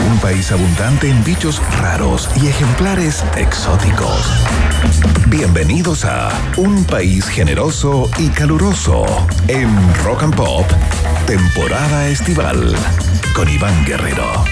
[0.00, 4.32] Un país abundante en bichos raros y ejemplares exóticos.
[5.28, 9.04] Bienvenidos a Un país generoso y caluroso
[9.48, 9.68] en
[10.04, 10.66] Rock and Pop,
[11.26, 12.74] temporada estival,
[13.34, 14.44] con Iván Guerrero.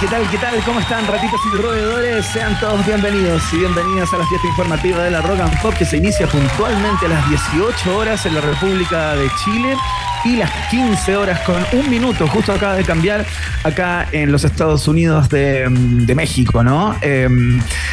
[0.00, 0.26] ¿Qué tal?
[0.30, 0.58] ¿Qué tal?
[0.64, 2.24] ¿Cómo están, ratitos y roedores?
[2.24, 5.84] Sean todos bienvenidos y bienvenidas a la fiesta informativa de la Rock and Pop que
[5.84, 9.76] se inicia puntualmente a las 18 horas en la República de Chile
[10.24, 13.24] y las 15 horas con un minuto, justo acaba de cambiar
[13.64, 15.68] acá en los Estados Unidos de,
[16.14, 16.94] México, ¿no?
[17.00, 17.28] Eh,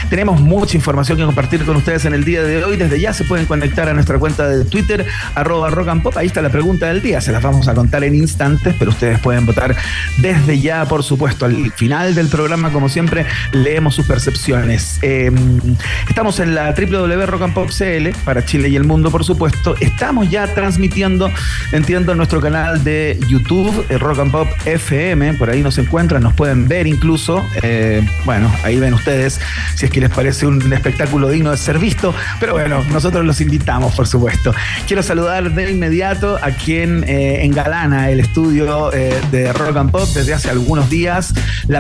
[0.10, 2.76] tenemos mucha información que compartir con ustedes en el día de hoy.
[2.76, 5.06] Desde ya se pueden conectar a nuestra cuenta de Twitter,
[5.36, 6.18] arroba rock and pop.
[6.18, 7.22] Ahí está la pregunta del día.
[7.22, 9.76] Se las vamos a contar en instantes, pero ustedes pueden votar
[10.18, 11.46] desde ya, por supuesto.
[11.46, 15.00] Al final del programa, como siempre, leemos sus percepciones.
[15.02, 15.32] Eh,
[16.08, 19.76] estamos en la www.rockandpop.cl para Chile y el mundo, por supuesto.
[19.80, 21.32] Estamos ya transmitiendo,
[21.72, 26.34] entiendo, nuestro canal de YouTube, eh, Rock and Pop FM, por ahí nos encuentran, nos
[26.34, 27.46] pueden ver incluso.
[27.64, 29.40] Eh, bueno, ahí ven ustedes
[29.76, 33.42] si es que les parece un espectáculo digno de ser visto, pero bueno, nosotros los
[33.42, 34.54] invitamos, por supuesto.
[34.86, 40.34] Quiero saludar de inmediato a quien eh, engalana el estudio de Rock and Pop desde
[40.34, 41.34] hace algunos días.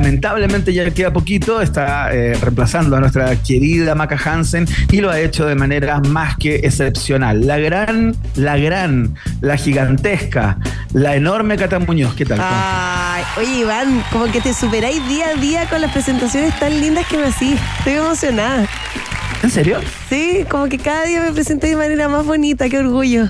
[0.07, 5.19] Lamentablemente ya queda poquito, está eh, reemplazando a nuestra querida Maca Hansen y lo ha
[5.19, 7.45] hecho de manera más que excepcional.
[7.45, 10.59] La gran, la gran, la gigantesca,
[10.93, 12.15] la enorme Cata Muñoz.
[12.15, 12.39] ¿Qué tal?
[12.41, 17.05] Ay, oye Iván, como que te superáis día a día con las presentaciones tan lindas
[17.07, 17.59] que me hacís.
[17.79, 18.65] Estoy emocionada.
[19.43, 19.81] ¿En serio?
[20.07, 23.27] Sí, como que cada día me presenté de manera más bonita, qué orgullo.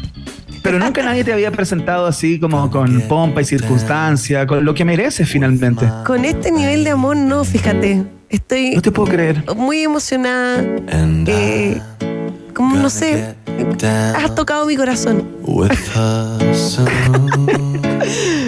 [0.67, 4.83] Pero nunca nadie te había presentado así como con pompa y circunstancia, con lo que
[4.83, 5.88] mereces finalmente.
[6.05, 8.03] Con este nivel de amor, no, fíjate.
[8.29, 9.45] Estoy No te puedo creer.
[9.56, 10.61] muy emocionada.
[10.89, 11.81] Eh,
[12.57, 13.35] como no sé,
[14.16, 15.28] has tocado mi corazón.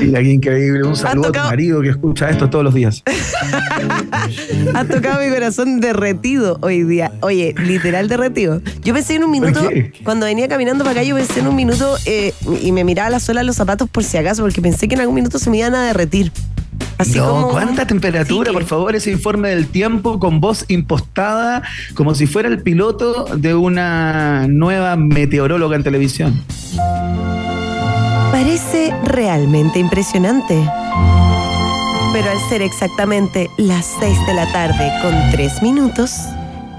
[0.02, 0.84] Mira, qué increíble.
[0.88, 3.04] Un saludo a tu marido que escucha esto todos los días.
[4.74, 7.12] Has tocado mi corazón derretido hoy día.
[7.22, 8.64] Oye, literal derretido.
[8.84, 9.94] Yo pensé en un minuto, qué?
[10.04, 12.34] cuando venía caminando para acá, yo pensé en un minuto eh,
[12.64, 15.02] y me miraba la suela de los zapatos por si acaso, porque pensé que en
[15.02, 16.32] algún minuto se me iban a derretir.
[17.00, 17.50] Así no, como.
[17.50, 18.52] ¿cuánta temperatura?
[18.52, 21.64] Sí, Por favor, ese informe del tiempo con voz impostada,
[21.96, 26.44] como si fuera el piloto de una nueva meteoróloga en televisión.
[28.32, 30.56] Parece realmente impresionante.
[32.12, 36.12] Pero al ser exactamente las 6 de la tarde con 3 minutos,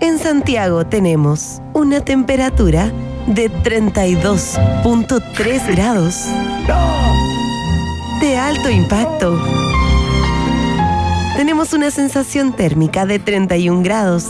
[0.02, 2.92] en Santiago tenemos una temperatura
[3.26, 6.26] de 32.3 grados
[8.20, 9.69] de alto impacto.
[11.40, 14.26] Tenemos una sensación térmica de 31 grados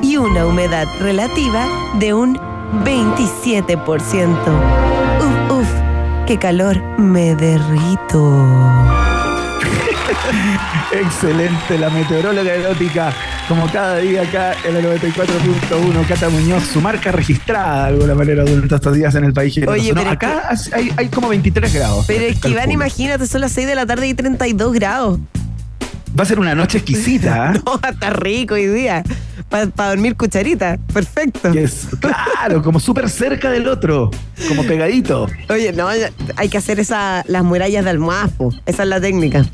[0.00, 1.66] y una humedad relativa
[1.98, 2.38] de un
[2.84, 4.36] 27%.
[5.18, 5.66] Uf, uf,
[6.24, 8.46] qué calor, me derrito.
[10.92, 13.12] Excelente, la meteoróloga erótica,
[13.48, 18.44] como cada día acá en el 94.1, Cata Muñoz, su marca registrada de alguna manera
[18.44, 19.58] durante estos días en el país.
[19.66, 22.04] Oye, No, pero es acá hay, hay como 23 grados.
[22.06, 25.18] Pero es que Iván, imagínate, son las 6 de la tarde y 32 grados.
[26.18, 27.52] Va a ser una noche exquisita.
[27.54, 27.60] ¿eh?
[27.66, 29.02] No, está rico hoy día.
[29.48, 30.78] Para dormir cucharita.
[30.92, 31.52] Perfecto.
[32.00, 34.10] Claro, como súper cerca del otro,
[34.48, 35.26] como pegadito.
[35.48, 35.88] Oye, no,
[36.36, 38.52] hay que hacer esa, las murallas de almohada, po.
[38.66, 39.44] Esa es la técnica.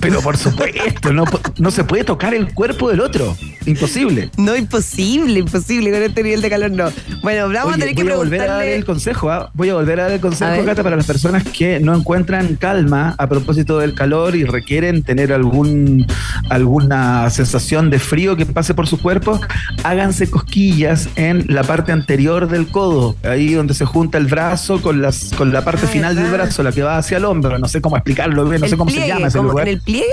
[0.00, 1.24] Pero por supuesto, no,
[1.58, 3.36] no se puede tocar el cuerpo del otro.
[3.66, 4.30] Imposible.
[4.36, 5.90] No, imposible, imposible.
[5.90, 6.90] Con este nivel de calor no.
[7.22, 9.50] Bueno, vamos a tener que voy a volver a dar el consejo, ¿ah?
[9.54, 10.64] voy a volver a dar el consejo.
[10.64, 15.32] Cata, para las personas que no encuentran calma a propósito del calor y requieren tener
[15.32, 16.06] algún
[16.50, 19.40] alguna sensación de frío que pase por su cuerpo,
[19.82, 25.00] háganse cosquillas en la parte anterior del codo, ahí donde se junta el brazo con
[25.00, 27.68] las con la parte Ah, final del brazo, la que va hacia el hombro, no
[27.68, 29.68] sé cómo explicarlo bien, no sé cómo pliegue, se llama ese lugar.
[29.68, 30.06] ¿En el pliegue?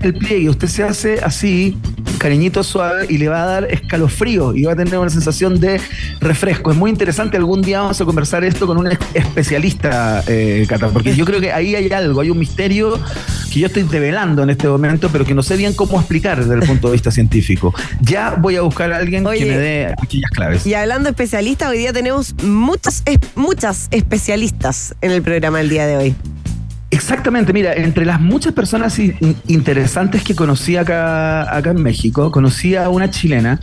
[0.00, 1.78] el pliegue, usted se hace así,
[2.18, 5.80] cariñito suave y le va a dar escalofrío y va a tener una sensación de
[6.20, 6.70] refresco.
[6.70, 11.14] Es muy interesante, algún día vamos a conversar esto con un especialista, eh, Cata, porque
[11.14, 12.98] yo creo que ahí hay algo, hay un misterio
[13.52, 16.54] que yo estoy develando en este momento, pero que no sé bien cómo explicar desde
[16.54, 17.74] el punto de vista científico.
[18.00, 20.66] Ya voy a buscar a alguien que me dé aquellas claves.
[20.66, 23.02] Y hablando de especialistas, hoy día tenemos muchas,
[23.34, 26.16] muchas especialistas en el programa del día de hoy.
[26.92, 28.98] Exactamente, mira, entre las muchas personas
[29.48, 33.58] interesantes que conocí acá, acá en México, conocí a una chilena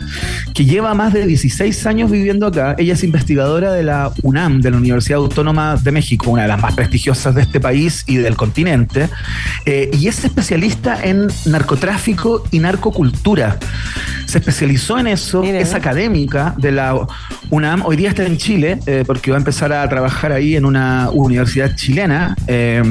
[0.52, 2.74] que lleva más de 16 años viviendo acá.
[2.76, 6.60] Ella es investigadora de la UNAM, de la Universidad Autónoma de México, una de las
[6.60, 9.08] más prestigiosas de este país y del continente,
[9.64, 13.58] eh, y es especialista en narcotráfico y narcocultura.
[14.26, 17.06] Se especializó en eso, es académica de la
[17.50, 20.64] UNAM, hoy día está en Chile, eh, porque va a empezar a trabajar ahí en
[20.64, 22.36] una universidad chilena.
[22.48, 22.82] Eh,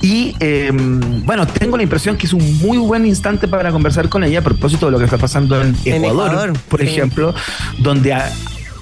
[0.00, 4.24] y em, bueno, tengo la impresión que es un muy buen instante para conversar con
[4.24, 7.34] ella a propósito de lo que está pasando en Ecuador, por ejemplo,
[7.78, 8.14] donde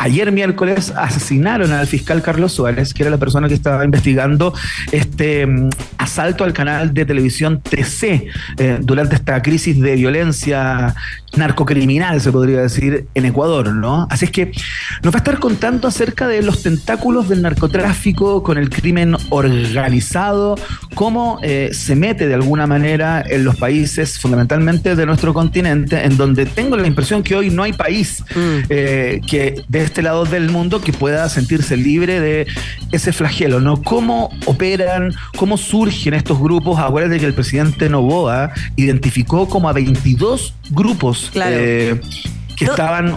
[0.03, 4.53] Ayer miércoles asesinaron al fiscal Carlos Suárez, que era la persona que estaba investigando
[4.91, 8.27] este mm, asalto al canal de televisión TC
[8.59, 10.97] eh, durante esta crisis de violencia
[11.37, 14.07] narcocriminal, se podría decir, en Ecuador, ¿no?
[14.11, 14.53] Así es que
[15.03, 20.57] nos va a estar contando acerca de los tentáculos del narcotráfico con el crimen organizado,
[20.95, 26.17] cómo eh, se mete de alguna manera en los países, fundamentalmente de nuestro continente, en
[26.17, 28.59] donde tengo la impresión que hoy no hay país mm.
[28.69, 32.47] eh, que de este lado del mundo que pueda sentirse libre de
[32.91, 33.83] ese flagelo, ¿no?
[33.83, 36.79] ¿Cómo operan, cómo surgen estos grupos?
[36.79, 41.57] Acuérdate que el presidente Novoa identificó como a 22 grupos claro.
[41.59, 42.01] Eh,
[42.65, 43.17] que estaban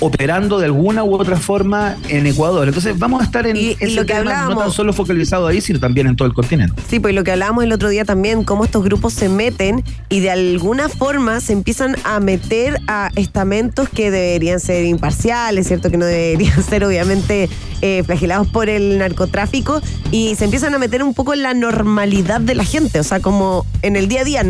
[0.00, 2.68] operando de alguna u otra forma en Ecuador.
[2.68, 5.80] Entonces vamos a estar en ese lo que tema, no tan solo focalizado ahí, sino
[5.80, 6.82] también en todo el continente.
[6.88, 10.20] Sí, pues lo que hablábamos el otro día también, cómo estos grupos se meten y
[10.20, 15.90] de alguna forma se empiezan a meter a estamentos que deberían ser imparciales, ¿cierto?
[15.90, 17.48] Que no deberían ser obviamente
[17.80, 19.80] eh, flagelados por el narcotráfico
[20.10, 23.20] y se empiezan a meter un poco en la normalidad de la gente, o sea,
[23.20, 24.42] como en el día a día,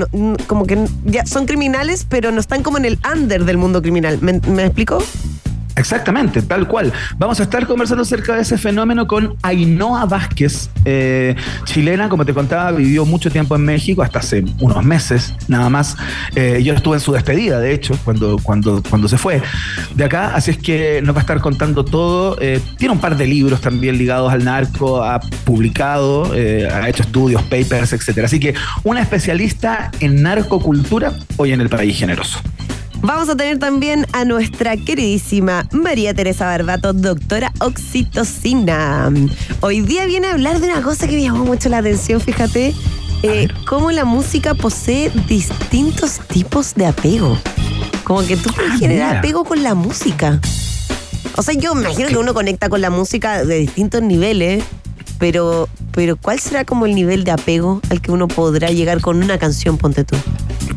[0.46, 4.18] como que ya son criminales, pero no están como en el under del mundo criminal.
[4.20, 4.98] ¿Me, me explico?
[5.76, 6.92] Exactamente, tal cual.
[7.18, 11.34] Vamos a estar conversando acerca de ese fenómeno con Ainhoa Vázquez, eh,
[11.64, 15.96] chilena, como te contaba, vivió mucho tiempo en México, hasta hace unos meses nada más.
[16.36, 19.42] Eh, yo estuve en su despedida, de hecho, cuando, cuando, cuando se fue
[19.94, 22.36] de acá, así es que nos va a estar contando todo.
[22.40, 27.42] Eh, tiene un par de libros también ligados al narco, ha publicado, ha hecho estudios,
[27.42, 28.26] papers, etcétera.
[28.26, 28.54] Así que
[28.84, 32.38] una especialista en narcocultura hoy en el país generoso.
[33.04, 39.12] Vamos a tener también a nuestra queridísima María Teresa Barbato, doctora oxitocina.
[39.60, 42.74] Hoy día viene a hablar de una cosa que me llamó mucho la atención, fíjate,
[43.22, 47.38] eh, cómo la música posee distintos tipos de apego.
[48.04, 50.40] Como que tú puedes ah, generar apego con la música.
[51.36, 54.64] O sea, yo me imagino que uno conecta con la música de distintos niveles,
[55.18, 59.22] pero, pero ¿cuál será como el nivel de apego al que uno podrá llegar con
[59.22, 60.16] una canción, ponte tú?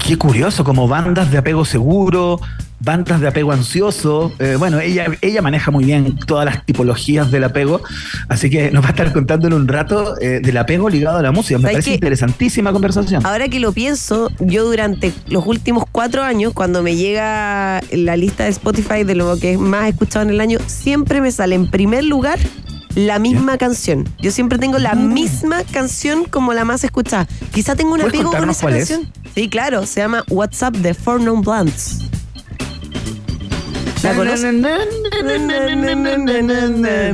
[0.07, 2.39] Qué curioso, como bandas de apego seguro,
[2.79, 4.31] bandas de apego ansioso.
[4.39, 7.81] Eh, bueno, ella, ella maneja muy bien todas las tipologías del apego,
[8.29, 11.21] así que nos va a estar contando en un rato eh, del apego ligado a
[11.21, 11.59] la música.
[11.59, 13.25] Me parece interesantísima conversación.
[13.25, 18.45] Ahora que lo pienso, yo durante los últimos cuatro años, cuando me llega la lista
[18.45, 21.67] de Spotify de lo que es más escuchado en el año, siempre me sale en
[21.67, 22.39] primer lugar
[22.97, 24.09] la misma canción.
[24.19, 25.13] Yo siempre tengo la mm.
[25.13, 27.27] misma canción como la más escuchada.
[27.51, 29.11] Quizá tengo un apego con esa canción.
[29.35, 31.99] Sí, claro, se llama WhatsApp de Four Non Blondes.
[34.01, 34.51] ¿La conoces?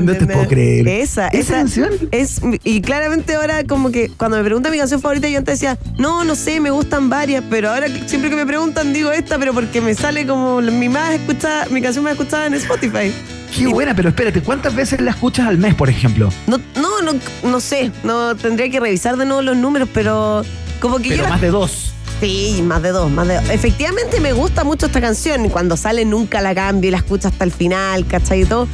[0.02, 0.88] No te puedo creer.
[0.88, 1.90] Esa, esa, canción.
[2.12, 5.78] Es, y claramente ahora como que cuando me preguntan mi canción favorita yo antes decía,
[5.98, 9.54] no, no sé, me gustan varias, pero ahora siempre que me preguntan digo esta, pero
[9.54, 13.12] porque me sale como mi más escuchada, mi canción más escuchada en Spotify.
[13.56, 16.30] Qué buena, pero espérate, ¿cuántas veces la escuchas al mes, por ejemplo?
[16.48, 20.44] No, no, no, no sé, no tendría que revisar de nuevo los números, pero
[20.80, 21.94] como que pero más de dos.
[22.20, 23.50] Sí, más de dos, más de dos.
[23.50, 27.28] Efectivamente me gusta mucho esta canción y cuando sale nunca la cambio y la escucho
[27.28, 28.42] hasta el final, ¿cachai?
[28.42, 28.68] Y todo.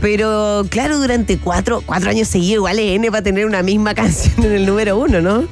[0.00, 4.44] Pero claro, durante cuatro, cuatro años seguidos igual es N para tener una misma canción
[4.44, 5.44] en el número uno, ¿no?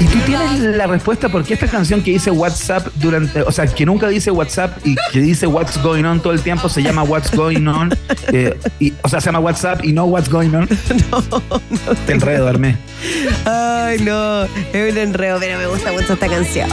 [0.00, 3.66] ¿Y tú tienes la respuesta por qué esta canción que dice WhatsApp durante, o sea,
[3.66, 7.02] que nunca dice WhatsApp y que dice What's Going On todo el tiempo se llama
[7.02, 7.94] What's Going On?
[8.32, 8.56] Eh,
[9.02, 10.68] o sea, se llama WhatsApp y no What's Going On.
[11.10, 11.94] No, no.
[12.06, 12.76] Te enredo, Armé.
[13.44, 16.68] Ay, no, es un enredo, pero me gusta mucho esta canción.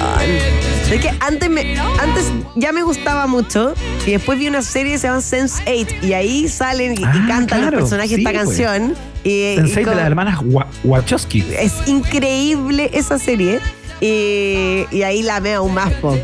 [0.89, 3.73] Es que antes, me, antes ya me gustaba mucho
[4.05, 7.25] y después vi una serie que se llama Sense 8 y ahí salen y, ah,
[7.27, 8.93] cantan los personajes esta pues.
[9.23, 10.39] Y, Sensei de las hermanas
[10.83, 11.45] Wachowski.
[11.57, 13.59] Es increíble esa serie.
[13.99, 16.17] Y, y ahí la veo aún más, po.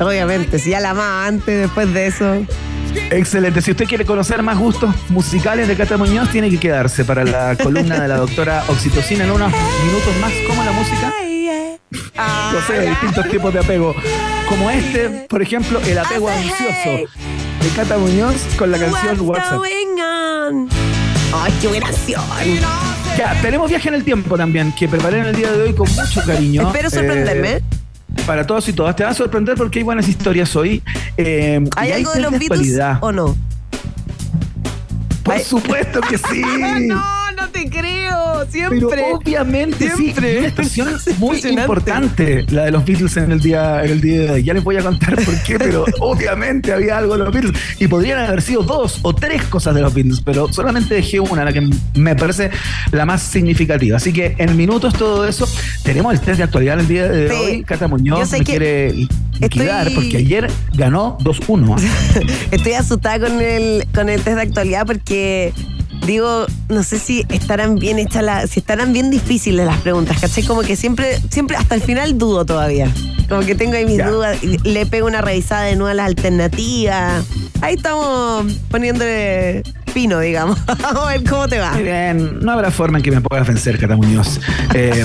[0.00, 2.46] Obviamente, si ya la amaba antes, después de eso.
[3.10, 3.62] Excelente.
[3.62, 7.56] Si usted quiere conocer más gustos musicales de Cata Muñoz, tiene que quedarse para la
[7.62, 9.52] columna de la doctora Oxitocina en unos
[9.84, 10.32] minutos más.
[10.48, 11.12] ¿Cómo la música?
[12.52, 13.94] No sé, distintos tipos de apego.
[14.48, 17.10] Como este, por ejemplo, el apego ansioso
[17.62, 19.60] de Cata Muñoz con la canción WhatsApp.
[21.32, 22.22] ¡Ay, qué buena acción!
[23.16, 25.88] Ya, tenemos viaje en el tiempo también, que preparé en el día de hoy con
[25.94, 26.66] mucho cariño.
[26.66, 27.52] Espero sorprenderme.
[27.52, 27.62] Eh,
[28.26, 28.96] para todos y todas.
[28.96, 30.82] Te va a sorprender porque hay buenas historias hoy.
[31.16, 33.36] Eh, ¿Hay algo de los Beatles o no?
[35.22, 35.44] Por Ay.
[35.44, 36.42] supuesto que sí.
[36.88, 37.19] no
[37.64, 38.46] te creo.
[38.50, 40.32] Pero obviamente Siempre.
[40.32, 40.88] sí, una estación
[41.18, 44.42] muy importante la de los Beatles en el día en el día de hoy.
[44.42, 47.86] Ya les voy a contar por qué, pero obviamente había algo de los Beatles y
[47.88, 51.52] podrían haber sido dos o tres cosas de los Beatles, pero solamente dejé una, la
[51.52, 52.50] que me parece
[52.92, 53.96] la más significativa.
[53.96, 55.48] Así que en minutos todo eso,
[55.84, 57.34] tenemos el test de actualidad en el día de Sí.
[57.36, 57.62] hoy.
[57.64, 58.92] Cata Muñoz me que quiere
[59.40, 61.76] liquidar estoy- porque ayer ganó 2-1.
[61.78, 62.20] ¿ah?
[62.50, 65.52] Estoy asustada con el, con el test de actualidad porque
[66.06, 70.44] digo, no sé si estarán bien hechas las, si estarán bien difíciles las preguntas, ¿cachai?
[70.44, 72.92] Como que siempre, siempre hasta el final dudo todavía.
[73.28, 74.10] Como que tengo ahí mis Ya.
[74.10, 77.24] dudas, le pego una revisada de nuevo a las alternativas.
[77.60, 80.58] Ahí estamos poniéndole pino, digamos.
[80.66, 81.72] Vamos a ver cómo te va.
[81.72, 84.40] Miren, no habrá forma en que me puedas vencer, Cata Muñoz.
[84.74, 85.04] Eh,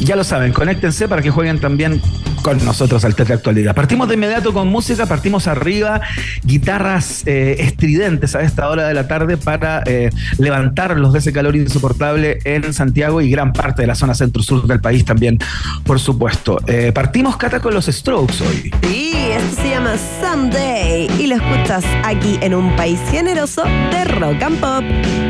[0.00, 2.00] ya lo saben, conéctense para que jueguen también
[2.42, 3.74] con nosotros al test de actualidad.
[3.74, 6.00] Partimos de inmediato con música, partimos arriba,
[6.42, 11.56] guitarras eh, estridentes a esta hora de la tarde para eh, levantarlos de ese calor
[11.56, 15.38] insoportable en Santiago y gran parte de la zona centro-sur del país también,
[15.84, 16.58] por supuesto.
[16.66, 18.72] Eh, partimos, Cata, con los Strokes hoy.
[18.82, 19.94] Sí, esto se llama
[21.18, 25.29] Y lo escuchas aquí en un país generoso de rock and pop.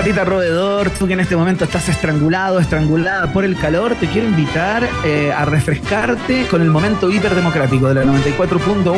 [0.00, 4.28] Ratita roedor, tú que en este momento estás estrangulado, estrangulada por el calor, te quiero
[4.28, 8.94] invitar eh, a refrescarte con el momento hiperdemocrático de la 94.1.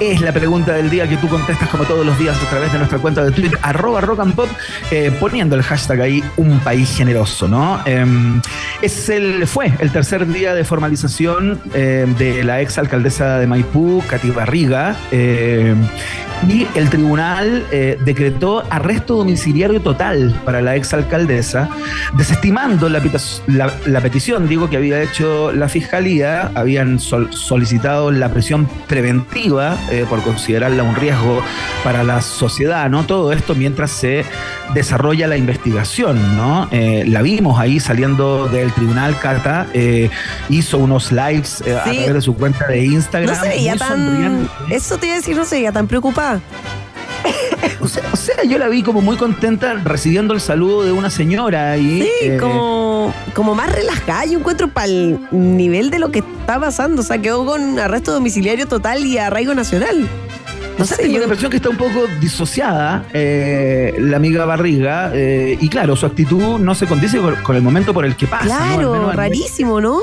[0.00, 2.78] Es la pregunta del día que tú contestas como todos los días a través de
[2.78, 4.48] nuestra cuenta de Twitter, arroba rock and pop,
[4.90, 7.78] eh, poniendo el hashtag ahí, un país generoso, ¿no?
[7.84, 8.40] Em,
[8.80, 14.02] es el, fue el tercer día de formalización eh, de la ex alcaldesa de Maipú,
[14.08, 15.74] Katy Barriga, eh,
[16.48, 21.68] y el tribunal eh, decretó arresto domiciliario total para la exalcaldesa,
[22.16, 23.00] desestimando la,
[23.46, 29.76] la- la petición, digo, que había hecho la fiscalía, habían sol- solicitado la prisión preventiva
[29.90, 31.42] eh, por considerarla un riesgo
[31.84, 33.04] para la sociedad, ¿no?
[33.04, 34.24] Todo esto mientras se
[34.74, 36.68] desarrolla la investigación, ¿no?
[36.70, 40.10] Eh, la vimos ahí saliendo del tribunal, Cata, eh,
[40.48, 43.34] hizo unos lives eh, a través de su cuenta de Instagram.
[43.34, 44.48] No se veía tan.
[44.70, 46.29] Eso te iba a decir, no se veía tan preocupada.
[47.80, 51.10] O sea, o sea, yo la vi como muy contenta recibiendo el saludo de una
[51.10, 56.10] señora y Sí, eh, como, como más relajada, yo encuentro para el nivel de lo
[56.10, 57.00] que está pasando.
[57.02, 60.06] O sea, quedó con arresto domiciliario total y arraigo nacional.
[60.78, 65.56] o sea, tengo la impresión que está un poco disociada eh, la amiga Barriga eh,
[65.60, 68.44] y claro, su actitud no se condice con, con el momento por el que pasa.
[68.44, 70.00] Claro, rarísimo, ¿no?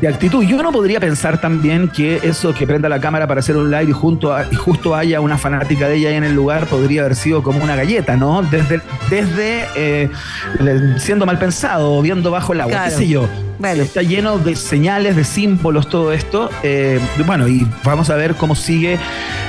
[0.00, 0.44] De actitud.
[0.44, 3.86] Yo no podría pensar también que eso que prenda la cámara para hacer un live
[3.90, 7.00] y, junto a- y justo haya una fanática de ella ahí en el lugar podría
[7.02, 8.42] haber sido como una galleta, ¿no?
[8.42, 10.10] Desde, desde eh,
[10.98, 12.90] siendo mal pensado, viendo bajo el agua, Claro.
[12.90, 13.28] qué sé yo.
[13.58, 13.82] Bueno.
[13.82, 16.48] Está lleno de señales, de símbolos, todo esto.
[16.62, 18.98] Eh, bueno, y vamos a ver cómo sigue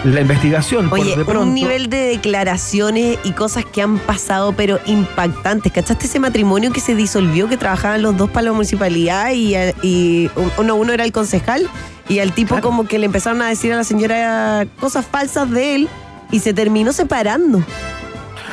[0.04, 0.90] la investigación.
[0.92, 5.72] Oye, Por de pronto, un nivel de declaraciones y cosas que han pasado, pero impactantes.
[5.72, 10.30] ¿Cachaste ese matrimonio que se disolvió, que trabajaban los dos para la municipalidad y, y
[10.58, 11.68] uno, uno era el concejal?
[12.08, 12.64] Y al tipo Claro.
[12.64, 15.90] como que le empezaron a decir a la señora cosas falsas de él
[16.32, 17.64] y se terminó separando.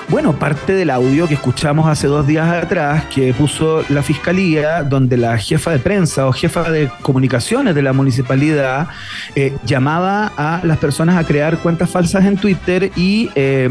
[0.08, 5.16] Bueno, parte del audio que escuchamos hace dos días atrás que puso la fiscalía, donde
[5.16, 8.86] la jefa de prensa o jefa de comunicaciones de la municipalidad
[9.34, 13.68] eh, llamaba a las personas a crear cuentas falsas en Twitter y, eh,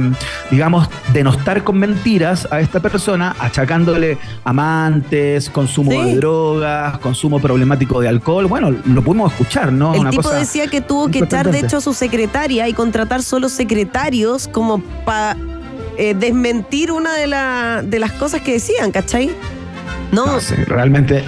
[0.52, 5.98] digamos, denostar con mentiras a esta persona, achacándole amantes, consumo Sí.
[6.02, 8.48] de drogas, consumo problemático de alcohol.
[8.48, 9.94] Bueno, lo pudimos escuchar, ¿no?
[9.94, 12.74] el Una tipo cosa decía que tuvo que echar de hecho a su secretaria y
[12.74, 15.38] contratar solo secretarios como para
[16.16, 19.30] desmentir una de, la- de las cosas que decían, ¿cachai?
[20.12, 21.24] No, No, realmente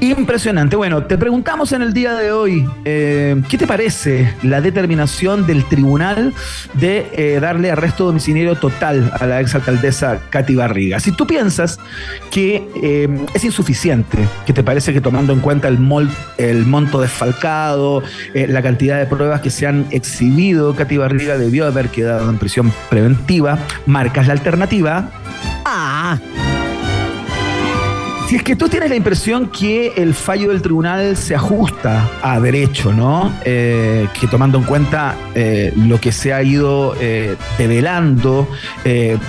[0.00, 0.76] impresionante.
[0.76, 5.64] Bueno, te preguntamos en el día de hoy, eh, ¿qué te parece la determinación del
[5.64, 6.34] tribunal
[6.74, 11.00] de eh, darle arresto domiciliario total a la exalcaldesa Katy Barriga?
[11.00, 11.78] Si tú piensas
[12.30, 18.02] que eh, es insuficiente, que te parece que tomando en cuenta el, monto desfalcado,
[18.34, 22.72] la cantidad de pruebas que se han exhibido, Katy Barriga debió haber quedado en prisión
[22.90, 25.10] preventiva, marcas la alternativa,
[25.64, 26.18] ah,
[28.26, 32.40] Si es que tú tienes la impresión que el fallo del tribunal se ajusta a
[32.40, 33.32] derecho, ¿no?
[33.44, 38.48] Eh, que tomando en cuenta eh, lo que se ha ido eh, develando,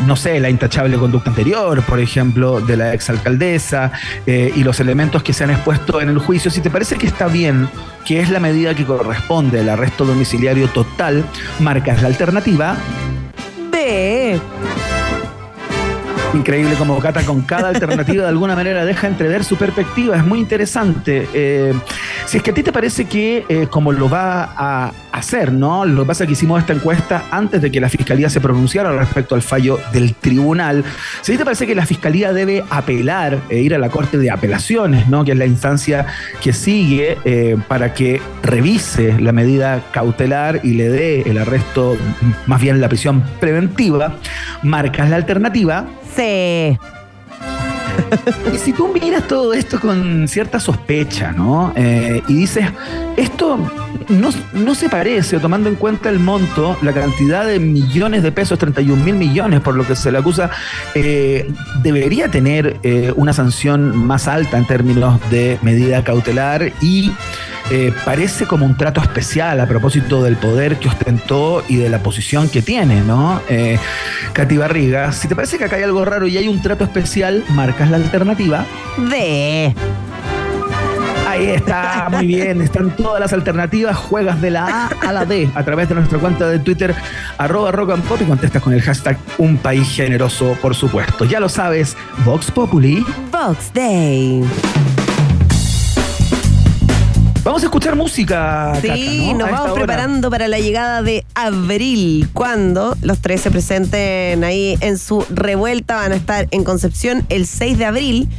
[0.07, 3.91] no sé, la intachable conducta anterior, por ejemplo, de la exalcaldesa,
[4.25, 7.27] y los elementos que se han expuesto en el juicio, si te parece que está
[7.27, 7.69] bien,
[8.03, 11.23] que es la medida que corresponde al arresto domiciliario total,
[11.60, 12.75] marcas la alternativa,
[13.71, 14.39] ve.
[16.33, 20.39] Increíble como Cata con cada alternativa de alguna manera deja entrever su perspectiva, es muy
[20.39, 21.27] interesante.
[21.33, 21.73] Eh,
[22.25, 25.85] si es que a ti te parece que eh, como lo va a hacer, ¿no?
[25.85, 28.91] Lo que pasa es que hicimos esta encuesta antes de que la Fiscalía se pronunciara
[28.91, 30.83] respecto al fallo del tribunal.
[31.21, 34.17] Si a ti te parece que la Fiscalía debe apelar e ir a la Corte
[34.17, 35.23] de Apelaciones, ¿no?
[35.23, 36.05] Que es la instancia
[36.41, 41.97] que sigue eh, para que revise la medida cautelar y le dé el arresto,
[42.45, 44.17] más bien la prisión preventiva,
[44.61, 45.87] marcas la alternativa
[48.53, 51.73] Y si tú miras todo esto con cierta sospecha, ¿no?
[51.75, 52.65] Eh, y dices,
[53.15, 53.58] esto
[54.10, 58.60] no, no se parece, tomando en cuenta el monto, la cantidad de millones de pesos,
[58.60, 60.49] 31 mil millones por lo que se le acusa,
[60.95, 61.51] eh,
[61.82, 67.12] debería tener eh, una sanción más alta en términos de medida cautelar y
[67.69, 71.99] eh, parece como un trato especial a propósito del poder que ostentó y de la
[71.99, 73.41] posición que tiene, ¿no?
[73.49, 73.77] Eh,
[74.34, 77.43] Katy Barriga, si te parece que acá hay algo raro y hay un trato especial,
[77.49, 78.65] marcas la alternativa.
[78.97, 79.75] Ve.
[81.27, 82.62] Ahí está, muy bien.
[82.62, 83.95] Están todas las alternativas.
[83.97, 86.95] Juegas de la A a la D a través de nuestra cuenta de Twitter,
[87.38, 91.25] arroba rock and pop y contestas con el hashtag Un País Generoso, por supuesto.
[91.25, 93.06] Ya lo sabes, Vox Populi.
[93.32, 94.43] Box Day.
[97.47, 98.73] Vamos a escuchar música.
[98.81, 99.75] Sí, nos vamos hora.
[99.75, 105.95] preparando para la llegada de abril, cuando los tres se presenten ahí en su revuelta.
[105.95, 108.29] Van a estar en Concepción el 6 de abril.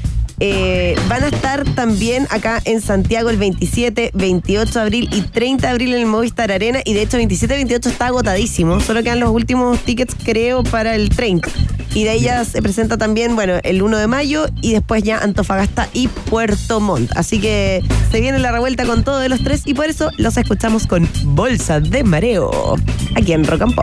[0.40, 5.66] Eh, van a estar también acá en Santiago el 27, 28 de abril y 30
[5.66, 6.81] de abril en el Movistar Arena.
[6.85, 8.81] Y de hecho, 27 28 está agotadísimo.
[8.81, 11.48] Solo quedan los últimos tickets, creo, para el 30.
[11.94, 15.88] Y de ya se presenta también, bueno, el 1 de mayo y después ya Antofagasta
[15.92, 17.11] y Puerto Montt.
[17.16, 20.37] Así que se viene la revuelta con todo de los tres y por eso los
[20.37, 22.77] escuchamos con Bolsa de Mareo
[23.16, 23.74] aquí en Rock and.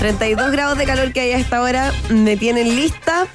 [0.00, 3.26] 32 grados de calor que hay a esta hora me tienen lista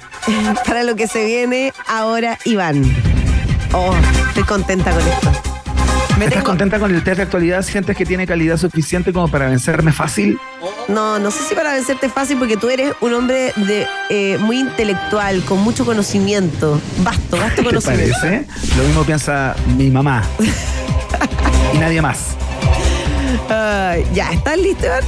[0.66, 2.82] para lo que se viene ahora, Iván.
[3.72, 3.94] Oh,
[4.28, 5.30] estoy contenta con esto.
[6.18, 7.62] Me ¿Estás tengo- contenta con el test de actualidad?
[7.62, 10.38] ¿Sientes que tiene calidad suficiente como para vencerme fácil?
[10.88, 14.58] No, no sé si para vencerte fácil porque tú eres un hombre de eh, muy
[14.58, 16.80] intelectual, con mucho conocimiento.
[16.98, 18.16] Vasto, vasto ¿Te conocimiento.
[18.20, 18.44] parece?
[18.76, 20.24] Lo mismo piensa mi mamá.
[21.74, 22.30] y nadie más.
[23.50, 25.04] Ay, ya, ¿estás listo, Iván?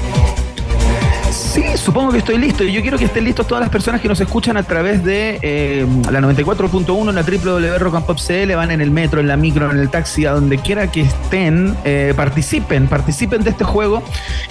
[1.49, 2.63] Sí, supongo que estoy listo.
[2.63, 5.39] Y yo quiero que estén listos todas las personas que nos escuchan a través de
[5.41, 10.27] eh, la 94.1, la www.rockandpop.cl, van en el metro, en la micro, en el taxi,
[10.27, 14.03] a donde quiera que estén, eh, participen, participen de este juego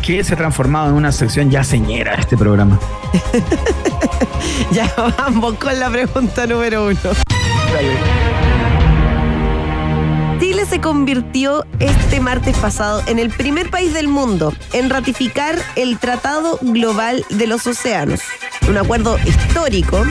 [0.02, 2.80] que se ha transformado en una sección ya señera este programa.
[4.72, 8.17] Ya vamos con la pregunta número uno.
[10.58, 16.00] Chile se convirtió este martes pasado en el primer país del mundo en ratificar el
[16.00, 18.22] Tratado Global de los Océanos,
[18.68, 20.04] un acuerdo histórico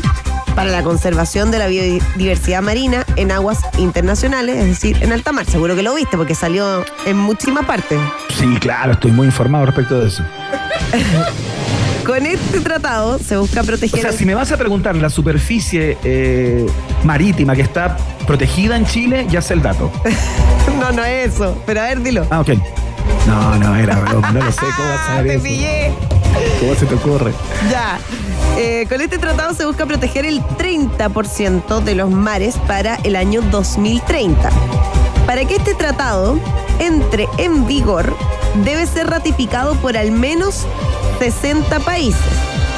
[0.55, 5.47] para la conservación de la biodiversidad marina en aguas internacionales, es decir, en alta mar.
[5.47, 7.99] Seguro que lo viste porque salió en muchísimas partes.
[8.39, 10.23] Sí, claro, estoy muy informado respecto de eso.
[12.07, 14.01] Con este tratado se busca O proteger...
[14.01, 16.67] sea, el- si me vas a preguntar la superficie eh,
[17.05, 19.91] marítima que está protegida en Chile, ya sé el dato.
[20.81, 21.57] No, no es eso.
[21.65, 22.27] Pero a ver, dilo.
[22.29, 22.51] Ah, ok.
[23.27, 25.45] No, no, era broma, no lo sé cómo vas a Ah, saber te eso.
[25.45, 25.93] pillé.
[26.61, 27.33] ¿Cómo se te ocurre?
[27.71, 27.99] Ya.
[28.59, 33.41] Eh, con este tratado se busca proteger el 30% de los mares para el año
[33.43, 34.51] 2030.
[35.25, 36.39] Para que este tratado
[36.79, 38.15] entre en vigor,
[38.65, 40.67] debe ser ratificado por al menos
[41.19, 42.21] 60 países.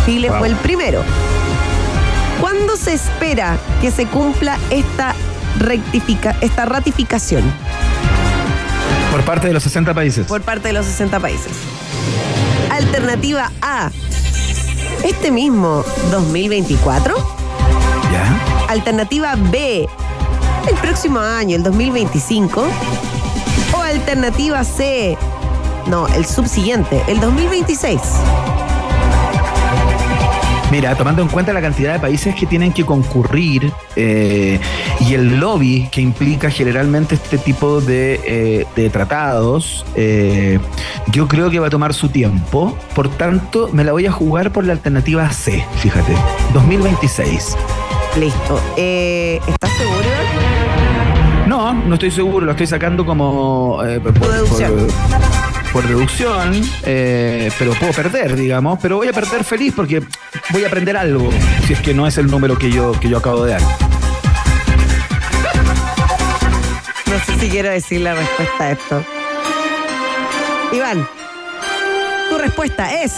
[0.07, 0.39] Chile Wow.
[0.39, 1.03] fue el primero.
[2.41, 5.15] ¿Cuándo se espera que se cumpla esta,
[5.59, 7.43] rectifica, esta ratificación
[9.11, 10.27] Por parte de los 60 países.
[10.27, 11.53] por parte de los 60 países?
[12.71, 13.91] Alternativa A.
[15.05, 17.15] Este mismo 2024.
[18.13, 18.67] ¿Ya?
[18.69, 19.89] Alternativa B,
[20.69, 22.67] el próximo año, el 2025.
[23.77, 25.17] O alternativa C,
[25.89, 28.01] no, el subsiguiente, el 2026.
[30.71, 34.61] Mira, tomando en cuenta la cantidad de países que tienen que concurrir eh,
[35.01, 40.59] y el lobby que implica generalmente este tipo de, eh, de tratados, eh,
[41.11, 42.77] yo creo que va a tomar su tiempo.
[42.95, 46.13] Por tanto, me la voy a jugar por la alternativa C, fíjate,
[46.53, 47.57] 2026.
[48.19, 48.61] Listo.
[48.77, 50.09] ¿Estás seguro?
[51.47, 55.48] No, no estoy seguro, lo estoy sacando como por, Por.
[55.73, 60.03] Por- deducción, eh, pero puedo perder, digamos, pero voy a perder feliz porque
[60.51, 61.31] voy a aprender algo,
[61.67, 63.63] si es que no es el número que yo, que yo acabo de dar.
[67.07, 69.05] No sé si quiero decir la respuesta a esto.
[70.73, 71.09] Iván,
[72.31, 73.15] tu respuesta es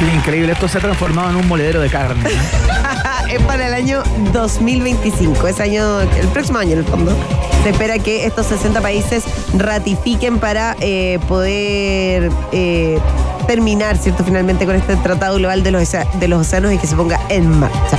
[0.00, 2.24] Sí, increíble, esto se ha transformado en un moledero de carne.
[3.30, 7.14] es para el año 2025, ese año, el próximo año en el fondo.
[7.62, 12.98] Se espera que estos 60 países ratifiquen para eh, poder eh,
[13.46, 14.24] terminar, ¿cierto?
[14.24, 17.60] Finalmente con este Tratado Global de los, de los Océanos y que se ponga en
[17.60, 17.98] marcha.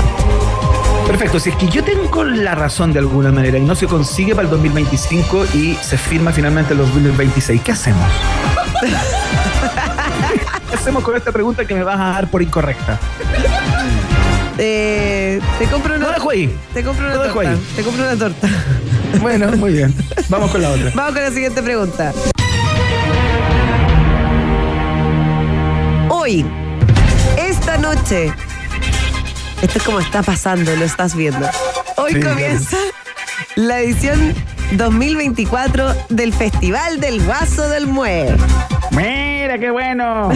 [1.06, 4.34] Perfecto, si es que yo tengo la razón de alguna manera y no se consigue
[4.34, 8.10] para el 2025 y se firma finalmente el 2026, ¿qué hacemos?
[10.72, 12.98] ¿Qué hacemos con esta pregunta que me vas a dar por incorrecta?
[14.58, 16.56] Eh, te compro una dejo ahí.
[16.74, 17.40] Te compro una torta.
[17.52, 17.68] ahí.
[17.76, 18.48] Te compro una torta.
[19.20, 19.94] Bueno, muy bien.
[20.30, 20.90] Vamos con la otra.
[20.96, 22.14] Vamos con la siguiente pregunta.
[26.10, 26.46] Hoy,
[27.38, 28.32] esta noche,
[29.62, 31.46] esto es como está pasando, lo estás viendo.
[31.98, 32.36] Hoy Sí, claro.
[32.38, 32.78] comienza
[33.56, 34.34] la edición
[34.78, 38.34] 2024 del Festival del Guaso del Mue.
[39.52, 40.30] Mira, qué bueno.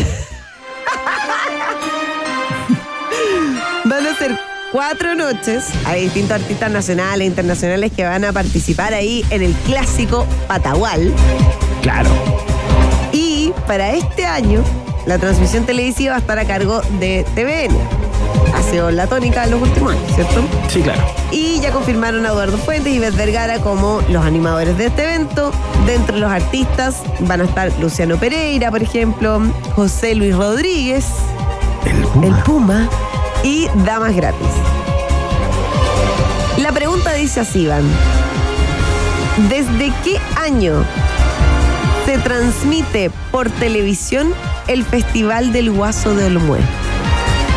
[3.86, 4.38] Van a ser
[4.74, 5.70] cuatro noches.
[5.86, 11.14] Hay distintos artistas nacionales e internacionales que van a participar ahí en el clásico Patagual.
[11.82, 12.10] Claro.
[13.14, 14.62] Y para este año,
[15.06, 17.95] la transmisión televisiva va a estar a cargo de TVN.
[18.70, 20.44] Sido la tónica de los últimos años, ¿cierto?
[20.70, 21.02] Sí, claro.
[21.32, 25.52] Y ya confirmaron a Eduardo Fuentes y Beth Vergara como los animadores de este evento.
[25.86, 29.42] Dentro de los artistas van a estar Luciano Pereira, por ejemplo,
[29.76, 31.06] José Luis Rodríguez,
[31.86, 32.28] El Puma.
[32.28, 32.90] el Puma
[33.44, 34.48] y Damas Gratis.
[36.58, 37.84] La pregunta dice así, Iván.
[39.50, 40.84] ¿Desde qué año
[42.06, 44.34] se transmite por televisión
[44.68, 46.60] el Festival del Guaso de Olmué?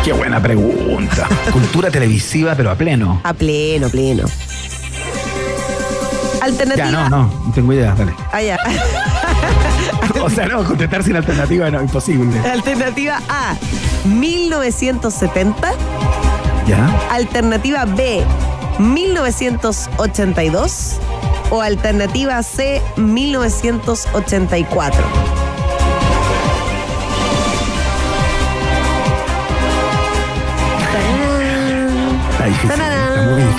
[0.03, 1.27] Qué buena pregunta.
[1.51, 3.19] Cultura televisiva, pero a pleno.
[3.23, 4.25] A pleno, pleno.
[6.41, 6.85] Alternativa.
[6.85, 8.13] Ya, no, no, no tengo idea, dale.
[8.31, 8.57] Ah, ya.
[10.21, 12.39] O sea, no, contestar sin alternativa no, imposible.
[12.39, 13.55] Alternativa A,
[14.05, 15.71] 1970.
[16.67, 16.89] ¿Ya?
[17.11, 18.23] Alternativa B,
[18.79, 20.95] 1982.
[21.51, 25.03] O alternativa C, 1984.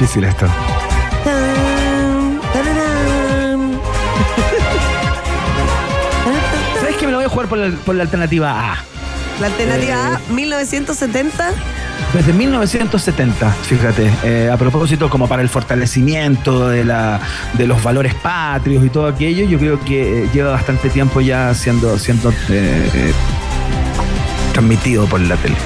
[0.01, 0.47] difícil esto.
[6.81, 8.79] ¿Sabes que me lo voy a jugar por la, alternativa A?
[9.41, 11.53] La alternativa A, eh, 1970.
[12.15, 17.21] Desde 1970, fíjate, eh, a propósito como para el fortalecimiento de, la,
[17.53, 21.53] de los valores patrios y todo aquello, yo creo que eh, lleva bastante tiempo ya
[21.55, 22.33] siendo, siendo
[24.53, 25.57] transmitido por la tele.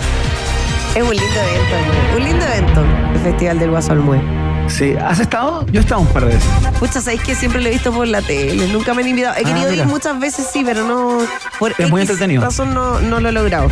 [0.97, 3.14] Es un lindo evento, un lindo evento.
[3.25, 4.21] Festival del Guaso Almue.
[4.69, 5.65] Sí, ¿has estado?
[5.73, 6.49] Yo he estado un par de veces.
[6.79, 9.35] Pucha, sabéis que siempre lo he visto por la tele, nunca me han invitado.
[9.37, 9.83] He Ah, querido mira.
[9.83, 11.19] ir muchas veces, sí, pero no.
[11.59, 12.43] Por Es muy entretenido.
[12.43, 13.69] razón no, no lo he logrado.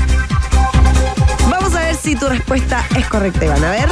[1.50, 3.64] Vamos a ver si tu respuesta es correcta, Iván.
[3.64, 3.88] A ver.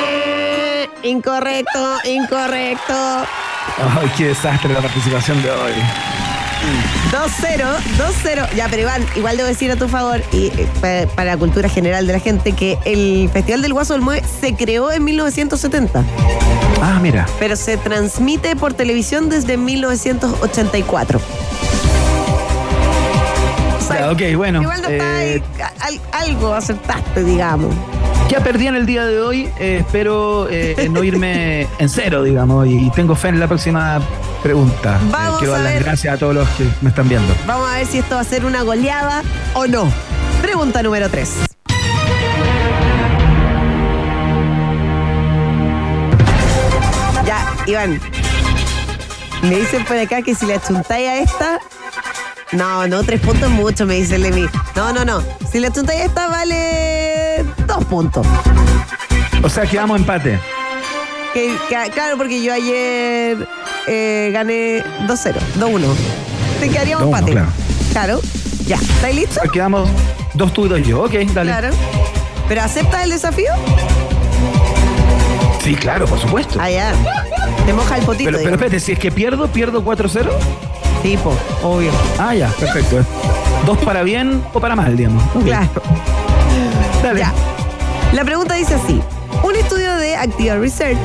[0.00, 2.94] Eh, Incorrecto, incorrecto.
[2.94, 5.72] Ay, qué desastre la participación de hoy.
[7.12, 7.64] 2-0,
[7.98, 8.54] 2-0.
[8.54, 11.68] Ya, pero Iván, igual debo decir a tu favor, y eh, pa- para la cultura
[11.68, 16.04] general de la gente, que el Festival del Guaso del Mue se creó en 1970,
[16.82, 17.26] Ah, mira.
[17.38, 21.20] pero se transmite por televisión desde 1984.
[23.78, 24.60] O sea, Ya, ok, bueno.
[24.62, 27.74] Igual no está eh, ahí, al- algo acertaste, digamos.
[28.28, 32.66] ya perdí en el día de hoy, eh, espero eh, no irme en cero, digamos,
[32.66, 34.00] y tengo fe en la próxima
[34.42, 34.98] pregunta.
[35.02, 37.34] Eh, Vamos quiero dar las gracias a todos los que me están viendo.
[37.46, 39.22] Vamos a ver si esto va a ser una goleada
[39.54, 39.90] o no.
[40.42, 41.28] Pregunta número 3.
[47.24, 48.00] Ya, Iván.
[49.42, 51.58] Me dicen por acá que si le achuntáis a esta.
[52.52, 54.48] No, no, tres puntos es mucho, me dice Levi.
[54.74, 55.22] No, no, no.
[55.50, 58.26] Si le achuntáis a esta, vale dos puntos.
[59.42, 60.40] O sea, quedamos empate.
[61.34, 63.46] Que, que- claro, porque yo ayer
[63.88, 65.80] eh, gané 2-0, 2-1.
[66.60, 67.32] Te quedaríamos 2-1, empate.
[67.32, 67.48] claro.
[67.92, 68.20] Claro.
[68.66, 68.76] Ya.
[68.76, 69.38] ¿Estáis listos?
[69.52, 69.88] Quedamos
[70.34, 71.02] dos tú y dos yo.
[71.04, 71.50] Ok, dale.
[71.50, 71.70] Claro.
[72.48, 73.50] ¿Pero aceptas el desafío?
[75.62, 76.58] Sí, claro, por supuesto.
[76.60, 76.92] Ah, ya.
[77.66, 78.30] Te moja el potito.
[78.30, 80.28] pero, pero espérate, si es que pierdo, pierdo 4-0.
[81.02, 81.90] Sí, po, obvio.
[82.18, 83.04] Ah, ya, perfecto.
[83.66, 85.22] Dos para bien o para mal, digamos.
[85.34, 85.44] Ok.
[85.44, 85.68] Claro.
[87.02, 87.20] Dale.
[87.20, 87.32] Ya.
[88.12, 89.00] La pregunta dice así.
[89.42, 90.98] Un estudio de Activa Research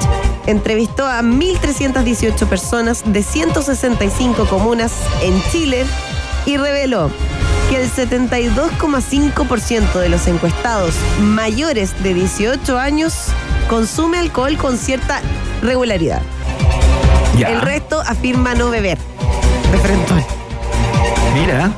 [0.48, 5.86] entrevistó a 1.318 personas de 165 comunas en Chile
[6.46, 7.12] y reveló
[7.70, 13.28] que el 72,5% de los encuestados mayores de 18 años
[13.70, 15.22] consume alcohol con cierta
[15.62, 16.22] regularidad.
[17.38, 18.98] El resto afirma no beber.
[19.72, 20.26] De frente.
[21.34, 21.72] Mira.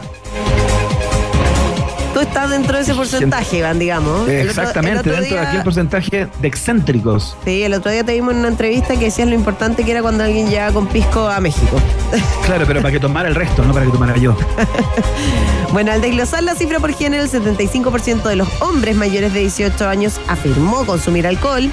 [2.15, 4.29] Tú estás dentro de ese porcentaje, Iván, digamos.
[4.29, 7.35] Exactamente, otro dentro de día- aquel porcentaje de excéntricos.
[7.43, 10.01] Sí, el otro día te vimos en una entrevista que decías lo importante que era
[10.01, 11.75] cuando alguien llegaba con pisco a México.
[12.45, 14.33] Claro, pero para que tomara el resto, no para que tomara yo.
[15.73, 19.85] Bueno, al desglosar la cifra por género, el 75% de los hombres mayores de 18
[19.89, 21.69] años afirmó consumir alcohol,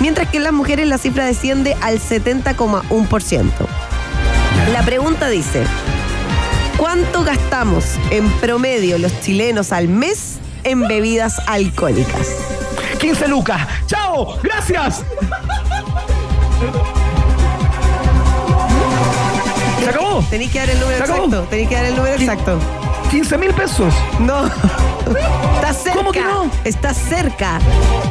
[0.00, 3.50] mientras que en las mujeres la cifra desciende al 70,1%.
[4.74, 5.62] La pregunta dice,
[6.82, 12.34] ¿cuánto gastamos en promedio los chilenos al mes en bebidas alcohólicas?
[12.98, 13.68] 15 lucas.
[13.86, 14.36] ¡Chao!
[14.42, 15.04] ¡Gracias!
[19.78, 20.24] ¿Se acabó?
[20.28, 21.42] Tenéis que dar el número exacto.
[21.42, 22.58] Tenéis que dar el número exacto.
[23.12, 23.94] 15 mil pesos.
[24.18, 24.46] No.
[25.54, 25.98] Está cerca.
[25.98, 26.50] ¿Cómo que no?
[26.64, 27.60] Está cerca.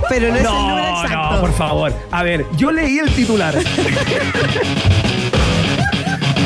[0.08, 1.32] Pero no, es el número exacto.
[1.34, 1.94] no, por favor.
[2.10, 3.54] A ver, yo leí el titular.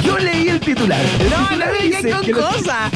[0.04, 0.35] yo leí
[0.66, 1.00] titular.
[1.20, 2.92] El No, no titular me dice que con los- cosas.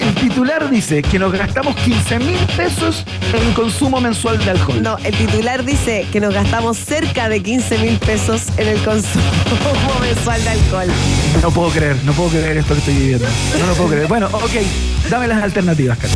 [0.00, 4.82] El titular dice que nos gastamos 15 mil pesos en consumo mensual de alcohol.
[4.82, 9.22] No, el titular dice que nos gastamos cerca de 15 mil pesos en el consumo
[10.00, 10.86] mensual de alcohol.
[11.42, 13.26] No puedo creer, no puedo creer esto que estoy viviendo.
[13.58, 14.06] No lo puedo creer.
[14.08, 14.50] Bueno, ok,
[15.10, 16.14] dame las alternativas, Cata.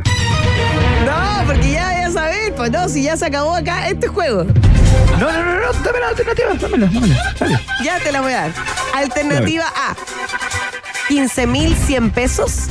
[1.06, 4.44] No, porque ya, ya sabéis, pues no, si ya se acabó acá este juego.
[5.18, 7.38] No, no, no, no, dame las alternativas, dámelas, dámelas.
[7.38, 7.60] Dale.
[7.84, 8.52] Ya te la voy a dar.
[8.94, 9.94] Alternativa A,
[11.08, 12.68] 15.100 pesos.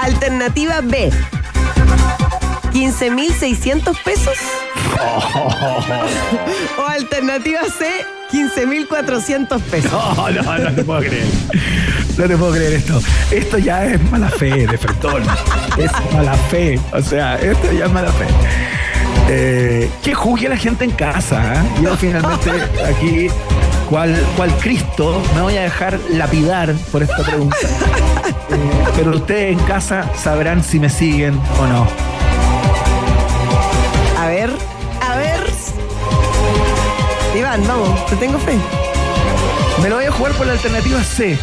[0.00, 1.10] Alternativa B,
[2.72, 4.36] 15.600 pesos.
[6.78, 9.92] o alternativa C, 15.400 pesos.
[9.92, 11.26] No, no, no te puedo creer.
[12.16, 13.00] No te puedo creer esto.
[13.30, 15.22] Esto ya es mala fe de Fretón.
[15.78, 16.78] Es mala fe.
[16.92, 18.26] O sea, esto ya es mala fe.
[19.28, 21.54] Eh, que juzgue la gente en casa.
[21.54, 21.82] ¿eh?
[21.82, 22.50] Yo finalmente
[22.84, 23.28] aquí,
[23.88, 27.56] cual, cual Cristo, me voy a dejar lapidar por esta pregunta.
[28.50, 31.86] Eh, pero ustedes en casa sabrán si me siguen o no.
[34.18, 34.50] A ver,
[35.08, 35.40] a ver.
[37.36, 38.56] Iván, vamos, te tengo fe.
[39.80, 41.38] Me lo voy a jugar por la alternativa C.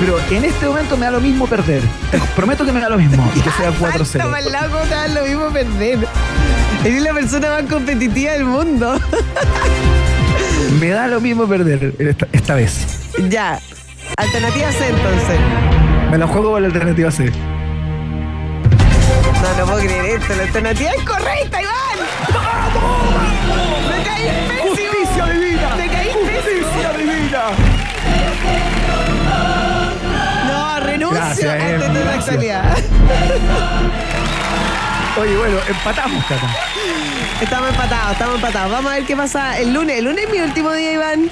[0.00, 1.82] Pero en este momento me da lo mismo perder.
[2.10, 3.30] Te prometo que me da lo mismo.
[3.34, 4.00] Y que sea 4-0.
[4.02, 5.98] Está mal loco, te da lo mismo perder.
[6.84, 8.98] Eres la persona más competitiva del mundo.
[10.80, 12.86] Me da lo mismo perder esta, esta vez.
[13.30, 13.58] ya.
[14.16, 15.38] Alternativa C entonces.
[16.10, 17.30] Me lo juego con la alternativa C.
[19.42, 20.34] No, no puedo creer esto.
[20.34, 21.98] La alternativa es correcta, Iván.
[23.88, 24.68] ¡Me caí pésimo!
[24.68, 25.76] ¡Justicia divina!
[25.76, 26.68] ¡Me caí pésimo!
[26.68, 27.73] ¡Justicia divina!
[31.14, 32.76] No, renuncio Gracias, a esta Emi, la actualidad.
[35.20, 36.48] Oye, bueno, empatamos, Cata.
[37.40, 38.72] Estamos empatados, estamos empatados.
[38.72, 39.98] Vamos a ver qué pasa el lunes.
[39.98, 41.30] El lunes es mi último día, Iván.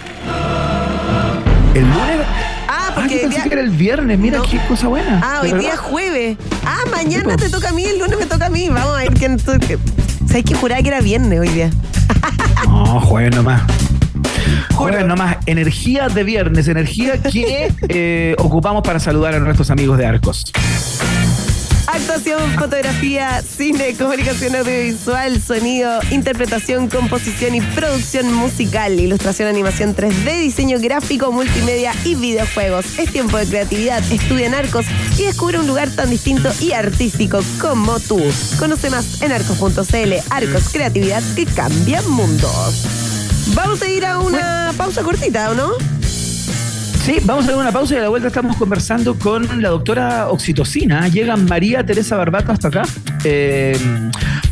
[1.74, 2.20] El lunes.
[2.68, 4.18] Ah, Ah, porque yo el pensé día- que era el viernes.
[4.18, 4.45] Mira No.
[4.45, 5.20] qué cosa buena.
[5.24, 6.37] Ah, ¿De hoy día es jueves.
[6.64, 8.68] Ah, mañana te toca a mí, el lunes me toca a mí.
[8.68, 9.39] Vamos a ver quién.
[9.39, 11.70] ¿Sabes que juraba que era viernes hoy día?
[12.66, 13.62] No, jueves nomás.
[14.75, 14.93] Juro.
[14.93, 15.37] Jueves nomás.
[15.47, 20.53] Energía de viernes, energía que eh, ocupamos para saludar a nuestros amigos de Arcos.
[21.93, 30.79] Actuación, fotografía, cine, comunicación audiovisual, sonido, interpretación, composición y producción musical, ilustración, animación 3D, diseño
[30.81, 32.99] gráfico, multimedia y videojuegos.
[32.99, 34.87] Es tiempo de creatividad, estudia en Arcos
[35.19, 38.23] y descubre un lugar tan distinto y artístico como tú.
[38.59, 43.02] Conoce más en arcos.cl, Arcos Creatividad que cambia mundos.
[43.49, 45.72] Vamos a ir a una pausa cortita, ¿o no?
[47.05, 50.28] Sí, vamos a dar una pausa y a la vuelta estamos conversando con la doctora
[50.28, 51.09] Oxitocina.
[51.09, 52.82] Llega María Teresa Barbato hasta acá
[53.24, 53.76] eh,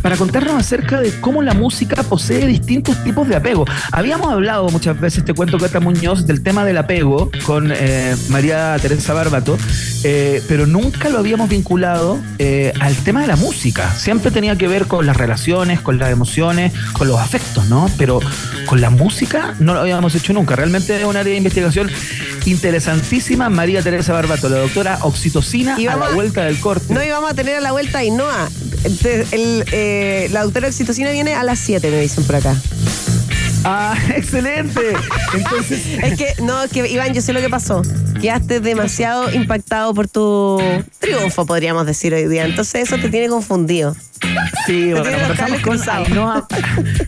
[0.03, 3.65] para contarnos acerca de cómo la música posee distintos tipos de apego.
[3.93, 8.77] Habíamos hablado muchas veces, te cuento Cata Muñoz, del tema del apego con eh, María
[8.81, 9.57] Teresa Barbato,
[10.05, 13.93] eh, pero nunca lo habíamos vinculado eh, al tema de la música.
[13.95, 17.91] Siempre tenía que ver con las relaciones, con las emociones, con los afectos, ¿no?
[17.99, 18.21] Pero
[18.67, 20.57] con la música no lo habíamos hecho nunca.
[20.57, 21.91] Realmente es un área de investigación
[22.47, 23.49] interesantísima.
[23.49, 26.93] María Teresa Barbato, la doctora Oxitocina, Y a la a- vuelta del corte.
[26.93, 28.49] No íbamos a tener a la vuelta a Ainhoa.
[28.83, 32.57] Entonces, el, eh, la doctora Oxitocina viene a las 7, me dicen por acá.
[33.65, 34.81] Ah, excelente.
[35.35, 37.83] Entonces, Es que, no, es que Iván, yo sé lo que pasó.
[38.21, 40.61] Quedaste demasiado impactado por tu
[40.99, 42.45] triunfo, podríamos decir hoy día.
[42.45, 43.97] Entonces eso te tiene confundido.
[44.67, 45.81] Sí, bueno, conversamos con.
[45.91, 46.47] Ainhoa,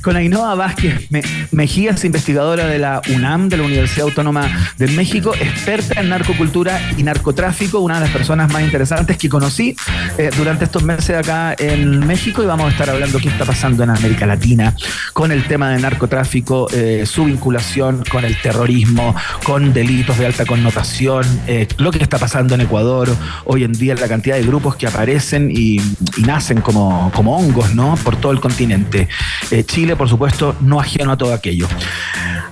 [0.02, 4.48] con Ainhoa Vázquez Me- Mejías, investigadora de la UNAM, de la Universidad Autónoma
[4.78, 9.76] de México, experta en narcocultura y narcotráfico, una de las personas más interesantes que conocí
[10.18, 13.82] eh, durante estos meses acá en México y vamos a estar hablando qué está pasando
[13.84, 14.74] en América Latina
[15.12, 20.44] con el tema de narcotráfico, eh, su vinculación con el terrorismo, con delitos de alta
[20.46, 24.76] connotación, eh, lo que está pasando en Ecuador hoy en día, la cantidad de grupos
[24.76, 25.76] que aparecen y,
[26.16, 27.96] y nacen como, como hongos, ¿no?
[28.04, 29.08] Por todo el continente.
[29.50, 31.66] Eh, Chile, por supuesto, no ajeno a todo aquello.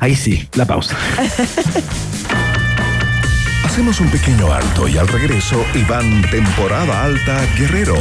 [0.01, 0.97] Ahí sí, la pausa.
[3.65, 7.95] Hacemos un pequeño alto y al regreso, Iván Temporada Alta Guerrero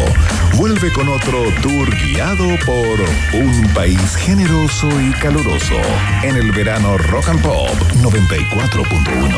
[0.55, 2.99] vuelve con otro tour guiado por
[3.39, 5.75] un país generoso y caluroso
[6.23, 7.69] en el verano Rock and Pop
[8.01, 9.29] 94.1.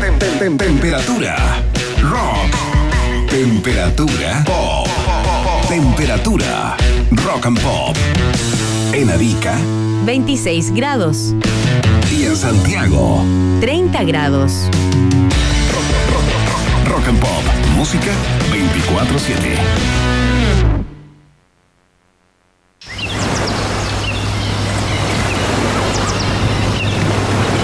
[0.00, 1.36] Tem- tem- tem- Temperatura
[2.02, 2.69] rock.
[3.30, 4.88] Temperatura pop.
[5.68, 6.76] Temperatura
[7.24, 7.96] rock and pop.
[8.92, 9.56] En Arica
[10.04, 11.34] 26 grados,
[12.10, 13.22] y en Santiago.
[13.60, 14.68] 30 grados.
[16.86, 17.44] Rock and Pop.
[17.76, 18.10] Música
[18.50, 19.56] 24-7.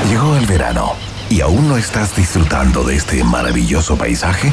[0.09, 0.93] Llegó el verano
[1.29, 4.53] y aún no estás disfrutando de este maravilloso paisaje.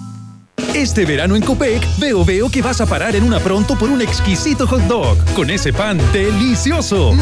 [0.73, 4.01] Este verano en Copec, veo veo que vas a parar en una pronto por un
[4.01, 7.13] exquisito hot dog con ese pan delicioso.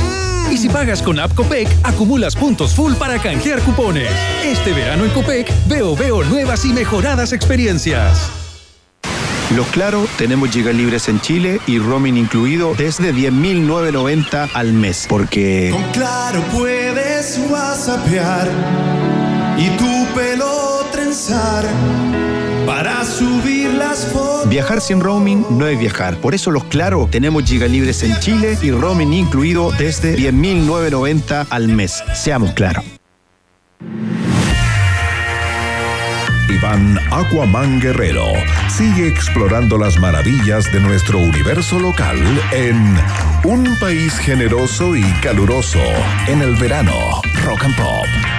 [0.52, 4.10] Y si pagas con App Copec, acumulas puntos full para canjear cupones.
[4.44, 8.30] Este verano en Copec, veo veo nuevas y mejoradas experiencias.
[9.56, 15.08] Los Claro tenemos gigas libres en Chile y roaming incluido desde 10.990 al mes.
[15.10, 18.48] Porque Con claro puedes whatsappear
[19.58, 21.66] y tu pelo trenzar
[22.80, 24.48] para subir las fotos.
[24.48, 26.16] viajar sin roaming no es viajar.
[26.16, 31.68] Por eso los Claro tenemos gigas libres en Chile y roaming incluido desde 10.990 al
[31.68, 32.02] mes.
[32.14, 32.86] Seamos claros.
[36.50, 38.28] Iván Aquaman Guerrero
[38.70, 42.18] sigue explorando las maravillas de nuestro universo local
[42.54, 42.96] en
[43.44, 45.82] un país generoso y caluroso
[46.28, 46.94] en el verano
[47.44, 48.39] Rock and Pop.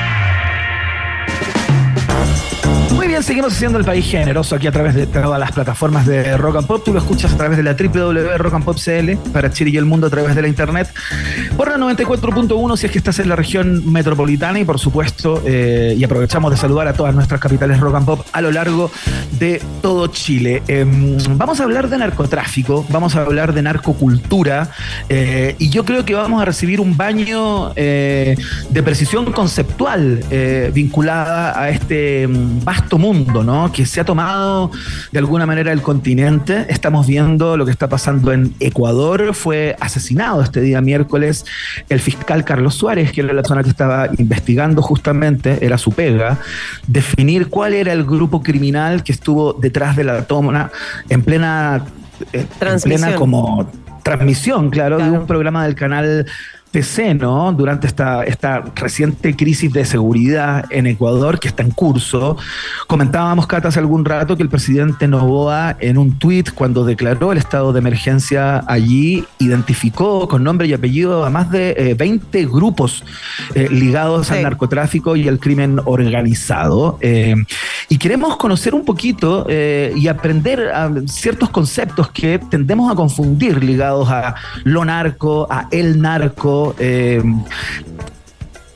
[3.23, 6.67] Seguimos haciendo el país generoso aquí a través de todas las plataformas de Rock and
[6.67, 6.83] Pop.
[6.85, 10.35] Tú lo escuchas a través de la www.rockandpopcl para Chile y el mundo a través
[10.35, 10.93] de la internet.
[11.57, 15.95] Por la 94.1 si es que estás en la región metropolitana y por supuesto, eh,
[15.97, 18.91] y aprovechamos de saludar a todas nuestras capitales Rock and Pop a lo largo
[19.39, 20.63] de todo Chile.
[20.69, 20.85] Eh,
[21.31, 24.71] vamos a hablar de narcotráfico, vamos a hablar de narcocultura
[25.09, 28.37] eh, y yo creo que vamos a recibir un baño eh,
[28.69, 30.25] de precisión conceptual
[30.73, 33.73] vinculada a este mm, vasto mundo, ¿no?
[33.73, 34.71] Que se ha tomado
[35.13, 36.67] de alguna manera el continente.
[36.69, 39.35] Estamos viendo lo que está pasando en Ecuador.
[39.35, 41.45] Fue asesinado este día miércoles
[41.89, 46.39] el fiscal Carlos Suárez, que era la persona que estaba investigando justamente, era su pega,
[46.87, 50.71] definir cuál era el grupo criminal que estuvo detrás de la toma
[51.09, 51.85] en plena,
[52.33, 53.01] eh, en Transmisión.
[53.03, 53.71] plena como
[54.03, 55.21] transmisión, claro, de Claro.
[55.21, 56.27] un programa del canal
[56.71, 57.53] TC, ¿no?
[57.53, 62.37] Durante esta, esta reciente crisis de seguridad en Ecuador que está en curso.
[62.87, 67.39] Comentábamos, Cata, hace algún rato que el presidente Novoa en un tuit cuando declaró el
[67.39, 73.05] estado de emergencia allí identificó con nombre y apellido a más de eh, 20 grupos
[73.55, 74.35] eh, ligados Sí.
[74.35, 76.99] al narcotráfico y al crimen organizado.
[77.01, 77.35] Eh,
[77.93, 83.63] y queremos conocer un poquito eh, y aprender ah, ciertos conceptos que tendemos a confundir
[83.63, 86.75] ligados a lo narco, a el narco.
[86.79, 87.21] eh,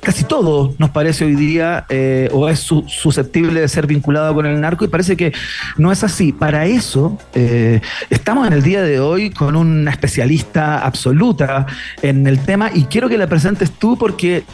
[0.01, 4.45] casi todo nos parece hoy día eh, o es su- susceptible de ser vinculado con
[4.45, 5.33] el narco y parece que
[5.79, 6.31] no es así.
[6.31, 7.17] Para eso
[8.11, 11.65] estamos en el día de hoy con una especialista absoluta
[12.03, 14.45] en el tema y quiero que la presentes tú porque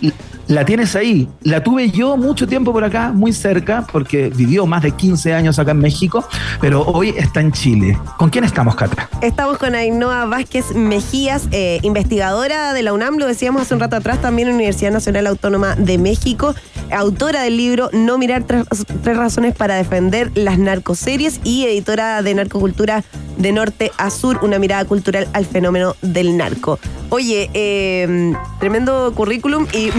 [0.51, 1.29] la tienes ahí.
[1.43, 5.59] La tuve yo mucho tiempo por acá, muy cerca, porque vivió más de 15 años
[5.59, 6.25] acá en México,
[6.61, 7.97] pero hoy está en Chile.
[8.19, 9.09] ¿Con quién estamos, Catra?
[9.23, 13.95] Estamos con Ainhoa Vázquez Mejías, eh, investigadora de la UNAM, lo decíamos hace un rato
[13.97, 16.55] atrás, también Universidad Nacional Autónoma de México,
[16.93, 18.67] autora del libro No mirar tres,
[19.05, 23.05] razones para defender las narcoseries y editora de Narcocultura
[23.39, 26.79] de Norte a Sur, una mirada cultural al fenómeno del narco.
[27.09, 29.91] Oye, eh, tremendo currículum y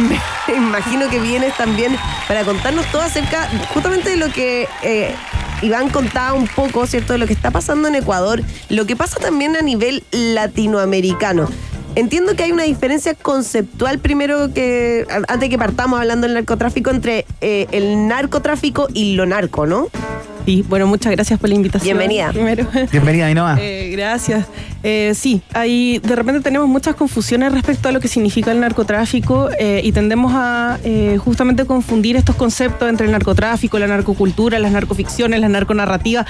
[0.48, 1.96] me imagino que vienes también
[2.28, 4.68] para contarnos todo acerca justamente de lo que...
[4.84, 5.16] eh,
[5.62, 9.20] Iván contaba un poco, ¿cierto?, de lo que está pasando en Ecuador, lo que pasa
[9.20, 11.48] también a nivel latinoamericano.
[11.96, 17.26] Entiendo que hay una diferencia conceptual primero que, antes que partamos hablando del narcotráfico, entre
[17.42, 19.90] eh, el narcotráfico y lo narco, ¿no?
[20.46, 21.98] Sí, bueno, muchas gracias por la invitación.
[21.98, 22.32] Bienvenida.
[22.32, 22.68] Primero.
[22.92, 23.58] Bienvenida, Ainhoa.
[23.62, 24.46] Eh, gracias.
[24.84, 29.50] Eh, sí, hay, de repente tenemos muchas confusiones respecto a lo que significa el narcotráfico
[29.60, 34.72] eh, y tendemos a eh, justamente confundir estos conceptos entre el narcotráfico, la narcocultura, las
[34.72, 36.26] narcoficciones, las narconarrativas,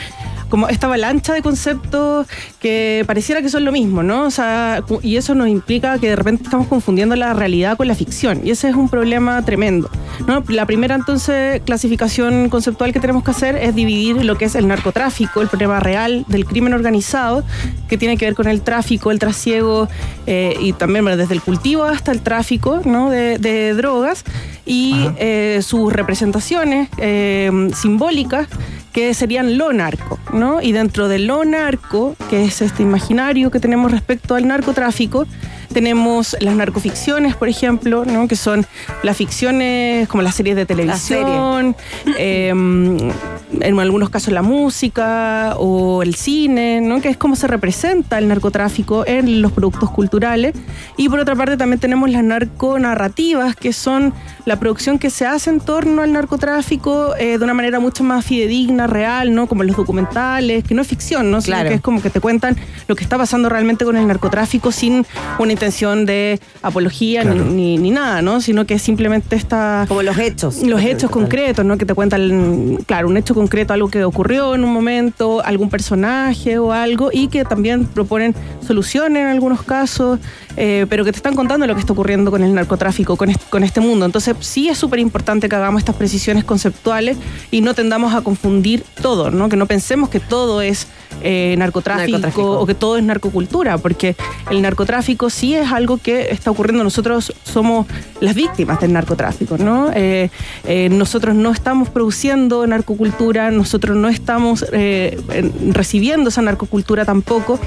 [0.50, 2.28] como esta avalancha de conceptos
[2.60, 4.24] que pareciera que son lo mismo, ¿no?
[4.26, 7.88] O sea, cu- y eso nos implica que de repente estamos confundiendo la realidad con
[7.88, 9.90] la ficción y ese es un problema tremendo,
[10.28, 10.44] ¿no?
[10.50, 14.68] La primera entonces clasificación conceptual que tenemos que hacer es dividir lo que es el
[14.68, 17.44] narcotráfico, el problema real del crimen organizado,
[17.88, 19.88] que tiene que ver con el tráfico, el trasiego
[20.26, 23.10] eh, y también bueno, desde el cultivo hasta el tráfico ¿no?
[23.10, 24.24] de, de drogas
[24.66, 28.48] y eh, sus representaciones eh, simbólicas
[28.94, 30.62] que serían lo narco, ¿no?
[30.62, 35.26] Y dentro de lo narco, que es este imaginario que tenemos respecto al narcotráfico,
[35.72, 38.28] tenemos las narcoficciones, por ejemplo, ¿no?
[38.28, 38.66] Que son
[39.04, 41.76] las ficciones como las series de televisión,
[42.18, 47.02] eh, en algunos casos la música o el cine, ¿no?
[47.02, 50.54] Que es como se representa el narcotráfico en los productos culturales.
[50.98, 54.14] Y por otra parte también tenemos las narconarrativas, que son
[54.46, 58.26] la producción que se hace en torno al narcotráfico eh, de una manera mucho más
[58.26, 59.48] fidedigna, real, ¿no?
[59.48, 61.42] Como los documentales, que no es ficción, ¿no?
[61.42, 61.70] Sino Claro.
[61.70, 62.56] que es como que te cuentan
[62.88, 65.06] lo que está pasando realmente con el narcotráfico sin
[65.40, 67.52] una intención de apología ni- Claro.
[67.52, 68.42] ni, ni nada, ¿no?
[68.42, 70.58] Sino que simplemente está Como los hechos.
[70.64, 71.78] los hechos concretos, ¿no?
[71.78, 76.58] Que te cuentan, claro, un hecho concreto, algo que ocurrió en un momento, algún personaje
[76.58, 78.34] o algo, y que también proponen
[78.66, 80.18] soluciones en algunos casos,
[80.58, 83.46] eh, pero que te están contando lo que está ocurriendo con el narcotráfico, con este,
[83.50, 84.06] con este mundo.
[84.06, 87.18] Entonces, sí es súper importante que hagamos estas precisiones conceptuales
[87.52, 89.50] y no tendamos a confundir todo, ¿no?
[89.50, 90.88] Que no pensemos que todo es
[91.24, 92.60] eh, narcotráfico, Narcotráfico.
[92.60, 94.16] o que todo es narcocultura, porque
[94.50, 96.84] el narcotráfico sí es algo que está ocurriendo.
[96.84, 97.86] Nosotros somos
[98.22, 99.92] las víctimas del narcotráfico, ¿no?
[99.94, 100.30] Eh,
[100.66, 107.60] eh, nosotros no estamos produciendo narcocultura, nosotros no estamos en- recibiendo esa narcocultura tampoco.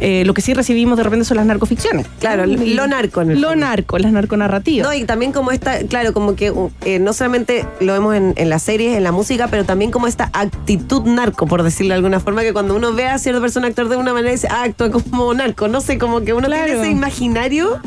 [0.00, 2.06] Lo que sí recibimos de repente son las narcoficciones.
[2.24, 3.66] Claro, Y- lo narco en el Lo fondo.
[3.66, 4.86] narco, las narconarrativas.
[4.88, 6.52] No, y también como esta, claro, como que
[6.84, 10.06] eh, no solamente lo vemos en, en las series, en la música, pero también como
[10.06, 13.66] esta actitud narco, por decirlo de alguna forma, que cuando uno ve a cierta persona
[13.68, 16.64] actuar de una manera dice, ah, actúa como narco, no sé, como que uno Claro.
[16.64, 17.80] tiene ese imaginario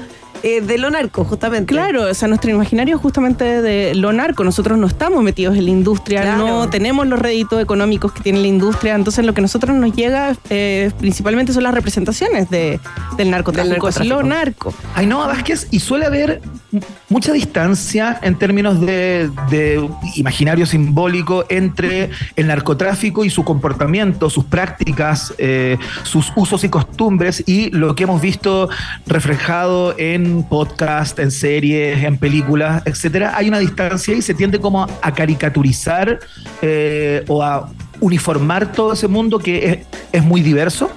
[0.44, 1.74] eh, de lo narco, justamente.
[1.74, 4.44] Claro, o sea, nuestro imaginario es justamente de lo narco.
[4.44, 6.38] Nosotros no estamos metidos en la industria, Claro.
[6.48, 8.96] no tenemos los réditos económicos que tiene la industria.
[8.96, 12.80] Entonces, lo que a nosotros nos llega eh, principalmente son las representaciones de,
[13.18, 13.90] del narcotráfico.
[13.92, 14.74] Del es lo narco.
[14.96, 16.42] Ainhoa Vázquez, y suele haber
[17.10, 24.44] mucha distancia en términos de, de imaginario simbólico entre el narcotráfico y su comportamiento, sus
[24.46, 28.70] prácticas, eh, sus usos y costumbres y lo que hemos visto
[29.06, 33.36] reflejado en podcast, en series, en películas, etcétera.
[33.36, 36.20] Hay una distancia y se tiende como a caricaturizar
[36.62, 37.70] eh, o a
[38.00, 40.90] uniformar todo ese mundo que es muy diverso.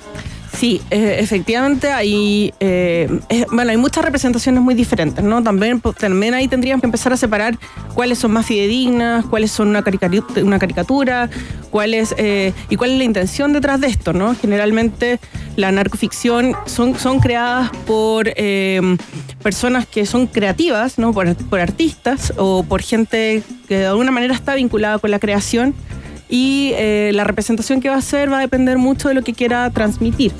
[0.61, 3.09] Sí, eh, efectivamente hay, eh,
[3.51, 5.43] bueno, hay muchas representaciones muy diferentes, ¿no?
[5.43, 7.59] También, pues, ahí tendríamos que empezar a separar
[7.95, 11.31] cuáles son más fidedignas, cuáles son una, caricatura, una caricatura,
[11.71, 14.35] cuáles eh, y cuál es la intención detrás de esto, ¿no?
[14.35, 15.19] Generalmente
[15.57, 18.99] la narcoficción son, son creadas por eh,
[19.43, 21.15] personas que son creativas, ¿no?
[21.15, 25.75] Por, por artistas o por gente que de alguna manera está vinculada con la creación
[26.31, 29.35] y eh, la representación que va a hacer va a depender mucho de lo que
[29.35, 30.33] quiera transmitir,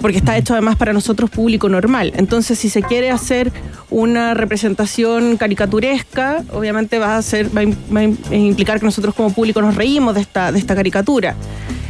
[0.00, 2.12] porque está hecho además para nosotros público normal.
[2.16, 3.52] Entonces, si se quiere hacer
[3.90, 9.60] una representación caricaturesca, obviamente va a, ser, va a, a implicar que nosotros como público
[9.60, 11.34] nos reímos de esta, de esta caricatura.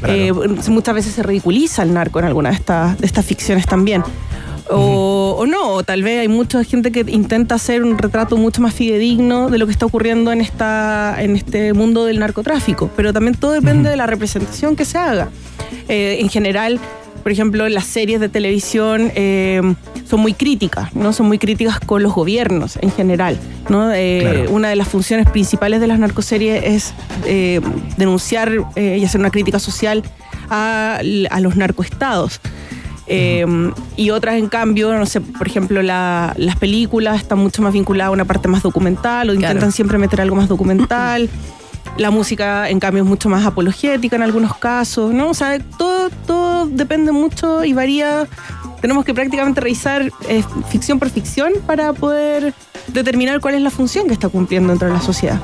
[0.00, 0.14] Claro.
[0.14, 0.32] Eh,
[0.68, 4.02] muchas veces se ridiculiza el narco en alguna de estas, de estas ficciones también.
[4.70, 8.60] O, o no, o tal vez hay mucha gente que intenta hacer un retrato mucho
[8.60, 12.90] más fidedigno de lo que está ocurriendo en, esta, en este mundo del narcotráfico.
[12.94, 15.30] Pero también todo depende de la representación que se haga.
[15.88, 16.78] Eh, en general,
[17.22, 19.60] por ejemplo, las series de televisión eh,
[20.08, 21.12] son muy críticas, ¿no?
[21.12, 23.38] Son muy críticas con los gobiernos en general,
[23.68, 23.92] ¿no?
[23.92, 24.50] Eh, Claro.
[24.50, 26.94] Una de las funciones principales de las narcoseries es
[27.26, 27.60] eh,
[27.96, 30.02] denunciar eh, y hacer una crítica social
[30.50, 31.00] a,
[31.30, 32.40] a los narcoestados.
[33.10, 33.46] Eh,
[33.96, 38.08] y otras, en cambio, no sé, por ejemplo, la- las películas están mucho más vinculadas
[38.08, 39.46] a una parte más documental o Claro.
[39.52, 41.28] intentan siempre meter algo más documental.
[41.98, 45.30] La música, en cambio, es mucho más apologética en algunos casos, ¿no?
[45.30, 48.26] O sea, todo, todo depende mucho y varía.
[48.80, 52.54] Tenemos que prácticamente revisar eh, ficción por ficción para poder
[52.86, 55.40] determinar cuál es la función que está cumpliendo dentro de la sociedad.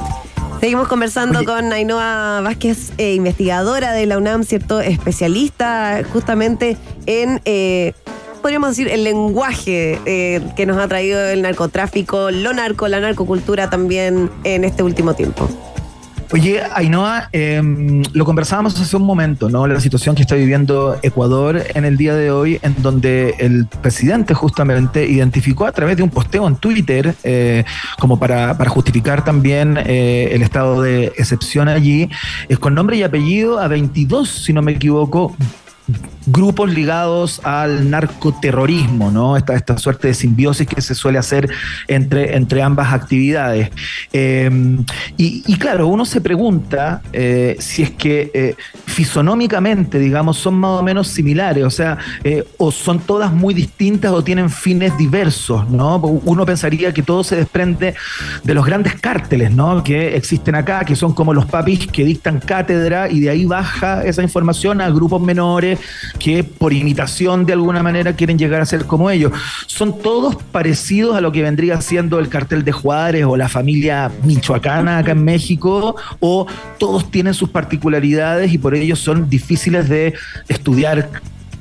[0.61, 1.47] Seguimos conversando Oye.
[1.47, 4.81] con Ainhoa Vázquez, eh, investigadora de la UNAM, ¿cierto?
[4.81, 7.93] Especialista justamente en, eh,
[8.41, 13.69] podríamos decir, el lenguaje eh, que nos ha traído el narcotráfico, lo narco, la narcocultura
[13.69, 15.51] también en este último tiempo.
[16.33, 17.63] Oye, Ainhoa, eh,
[18.13, 19.67] lo conversábamos hace un momento, ¿no?
[19.67, 24.35] La situación que está viviendo Ecuador en el día de hoy, en donde el presidente
[24.35, 27.65] justamente identificó a través de un posteo en Twitter, eh,
[27.99, 32.09] como para, para justificar también eh, el estado de excepción allí,
[32.49, 35.37] eh, con nombre y apellido a 22, si no me equivoco,
[36.27, 39.37] grupos ligados al narcoterrorismo, ¿no?
[39.37, 41.51] Esta, esta suerte de simbiosis que se suele hacer
[41.89, 43.71] entre, entre ambas actividades.
[44.13, 48.55] Y, y claro, uno se pregunta eh, si es que eh,
[48.87, 54.13] fisonómicamente, digamos, son más o menos similares, o sea, eh, o son todas muy distintas
[54.13, 55.97] o tienen fines diversos, ¿no?
[55.97, 57.95] Uno pensaría que todo se desprende
[58.43, 59.83] de los grandes cárteles, ¿no?
[59.83, 64.05] Que existen acá, que son como los papis que dictan cátedra y de ahí baja
[64.05, 65.79] esa información a grupos menores
[66.19, 69.33] que por imitación de alguna manera quieren llegar a ser como ellos.
[69.67, 74.11] Son todos parecidos a lo que vendría siendo el cartel de Juárez o la familia
[74.23, 76.47] michoacana acá en México, o
[76.79, 80.15] todos tienen sus particularidades y por ello son difíciles de
[80.49, 81.11] estudiar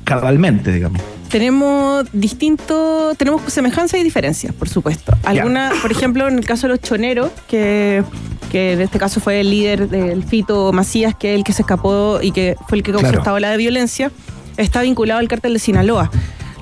[0.04, 1.00] cabalmente, digamos.
[1.28, 5.16] Tenemos distintos, tenemos semejanzas y diferencias, por supuesto.
[5.24, 8.04] Algunas, por ejemplo, en el caso de los choneros, que,
[8.52, 11.62] que en este caso fue el líder del Fito Macías, que es el que se
[11.62, 13.18] escapó y que fue el que causó Claro.
[13.18, 14.12] esta ola de violencia,
[14.56, 16.10] está vinculado al cártel de Sinaloa.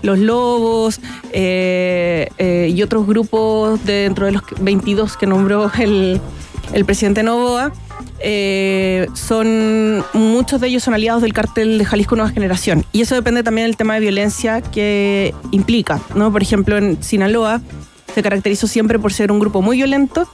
[0.02, 1.00] Los Lobos
[1.32, 6.20] eh, eh, y otros grupos de- dentro de los 22 que nombró el,
[6.72, 7.72] el presidente Novoa,
[8.18, 13.14] eh, son muchos de ellos son aliados del cártel de Jalisco Nueva Generación y eso
[13.14, 16.32] depende también del tema de violencia que implica, ¿no?
[16.32, 17.60] Por ejemplo, en Sinaloa
[18.14, 20.28] se caracterizó siempre por ser un grupo muy violento,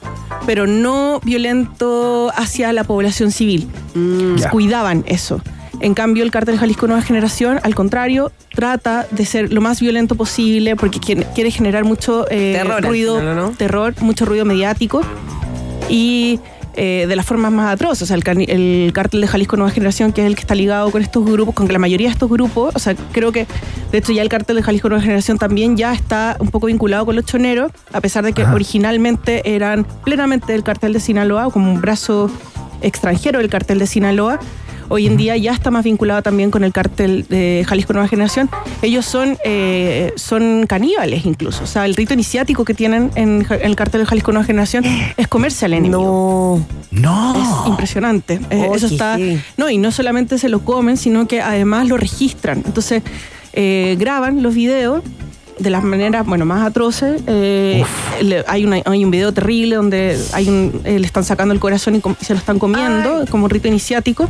[0.45, 3.67] pero no violento hacia la población civil.
[4.35, 4.49] Ya.
[4.49, 5.41] Cuidaban eso.
[5.81, 10.15] En cambio, el cártel Jalisco Nueva Generación, al contrario, trata de ser lo más violento
[10.15, 15.01] posible porque quiere, generar mucho eh, Terror ruido, terror, mucho ruido mediático
[15.89, 16.39] y
[16.81, 18.03] eh, de las formas más atroces.
[18.03, 21.01] O sea, el, cártel de Jalisco Nueva Generación, que es el que está ligado con
[21.01, 23.47] estos grupos, con que la mayoría de estos grupos, o sea, creo que
[23.91, 27.05] de hecho ya el cártel de Jalisco Nueva Generación también ya está un poco vinculado
[27.05, 28.53] con los choneros, a pesar de que Ajá.
[28.53, 32.31] originalmente eran plenamente del cártel de Sinaloa, o como un brazo
[32.81, 34.39] extranjero del cártel de Sinaloa.
[34.89, 38.49] Hoy en día ya está más vinculada también con el cártel de Jalisco Nueva Generación.
[38.81, 41.63] Ellos son, eh, son caníbales incluso.
[41.63, 44.83] O sea, el rito iniciático que tienen en, el cártel de Jalisco Nueva Generación
[45.17, 46.65] es comerse al enemigo.
[46.91, 47.33] No.
[47.33, 47.63] No.
[47.63, 48.39] Es impresionante.
[48.49, 49.17] Eh, Oh, eso está.
[49.57, 52.61] No, y no solamente se lo comen, sino que además lo registran.
[52.65, 53.03] Entonces,
[53.53, 55.03] eh, graban los videos
[55.59, 57.21] de las maneras, bueno, más atroces.
[57.27, 57.83] Eh,
[58.21, 61.59] le- hay, una- hay un video terrible donde hay un, eh, le están sacando el
[61.59, 64.27] corazón y, com- y se lo están comiendo, como un rito iniciático.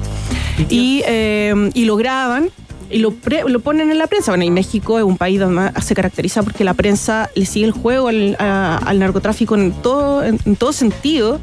[0.70, 2.50] Y, eh, y lo graban.
[2.92, 4.32] Y lo, pre- lo ponen en la prensa.
[4.32, 7.72] Bueno, y México es un país donde se caracteriza porque la prensa le sigue el
[7.72, 11.40] juego al, a- al narcotráfico en todo, en, en todo sentido,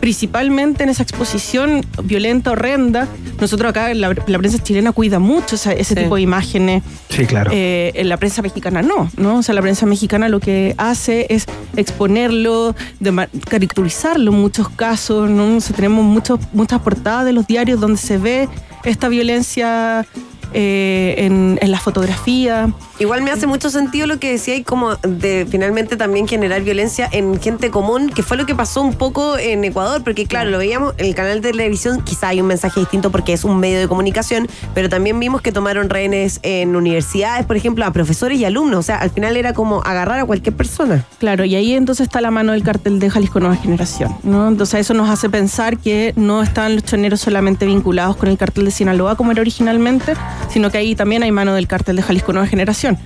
[0.00, 3.06] principalmente en esa exposición violenta, horrenda.
[3.40, 6.00] Nosotros acá, la, la prensa chilena cuida mucho esa- ese Sí.
[6.02, 6.82] tipo de imágenes.
[7.08, 7.50] Sí, claro.
[7.54, 9.38] Eh, en la prensa mexicana no, ¿no?
[9.38, 11.46] O sea, la prensa mexicana lo que hace es
[11.76, 15.56] exponerlo, de caricaturizarlo en muchos casos, ¿no?
[15.56, 18.48] O sea, tenemos muchos, muchas portadas de los diarios donde se ve
[18.84, 20.06] esta violencia
[20.52, 22.70] eh, en, en la fotografía.
[22.98, 27.08] Igual me hace mucho sentido lo que decía y como de finalmente también generar violencia
[27.12, 30.58] en gente común, que fue lo que pasó un poco en Ecuador, porque claro, lo
[30.58, 33.78] veíamos en el canal de televisión, quizá hay un mensaje distinto porque es un medio
[33.78, 38.44] de comunicación, pero también vimos que tomaron rehenes en universidades, por ejemplo, a profesores y
[38.44, 41.04] alumnos, o sea, al final era como agarrar a cualquier persona.
[41.18, 44.48] Claro, y ahí entonces está la mano del cartel de Jalisco Nueva Generación, ¿no?
[44.48, 48.64] Entonces eso nos hace pensar que no están los choneros solamente vinculados con el cartel
[48.64, 50.14] de Sinaloa como era originalmente,
[50.50, 52.98] sino que ahí también hay mano del cartel de Jalisco Nueva Generación.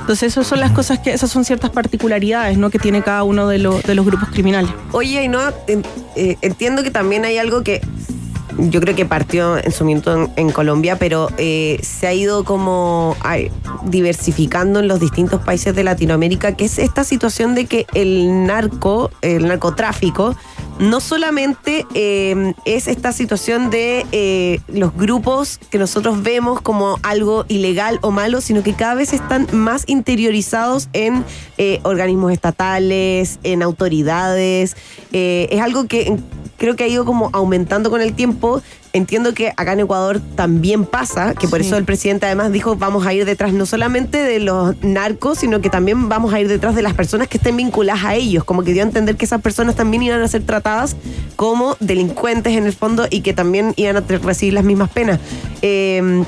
[0.00, 2.70] Entonces esas son las cosas que, esas son ciertas particularidades, ¿no?
[2.70, 4.70] Que tiene cada uno de, los de los grupos criminales.
[4.92, 7.80] Oye, y no, eh, entiendo que también hay algo que
[8.58, 13.16] yo creo que partió en su momento en, Colombia, pero eh, se ha ido como
[13.84, 19.10] diversificando en los distintos países de Latinoamérica, que es esta situación de que el narco,
[19.22, 20.36] el narcotráfico,
[20.80, 27.44] no solamente eh, es esta situación de eh, los grupos que nosotros vemos como algo
[27.48, 31.24] ilegal o malo, sino que cada vez están más interiorizados en
[31.58, 34.74] eh, organismos estatales, en autoridades.
[35.12, 36.16] Eh, es algo que
[36.60, 38.60] creo que ha ido como aumentando con el tiempo.
[38.92, 41.66] Entiendo que acá en Ecuador también pasa, que por Sí.
[41.68, 45.60] eso el presidente además dijo vamos a ir detrás no solamente de los narcos, sino
[45.62, 48.62] que también vamos a ir detrás de las personas que estén vinculadas a ellos, como
[48.62, 50.96] que dio a entender que esas personas también iban a ser tratadas
[51.36, 55.18] como delincuentes en el fondo y que también iban a recibir las mismas penas.
[55.62, 56.24] Eh,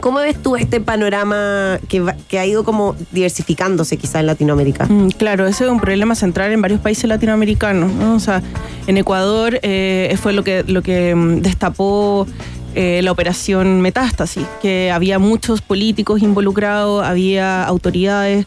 [0.00, 4.86] ¿Cómo ves tú este panorama que, va- que ha ido como diversificándose quizá en Latinoamérica?
[4.86, 7.92] Mm, Claro, ese es un problema central en varios países latinoamericanos.
[7.92, 8.14] ¿no?
[8.14, 8.42] O sea,
[8.86, 12.26] en Ecuador eh, fue lo que, lo mm, destapó
[12.74, 18.46] eh, la operación Metástasis, que había muchos políticos involucrados, había autoridades,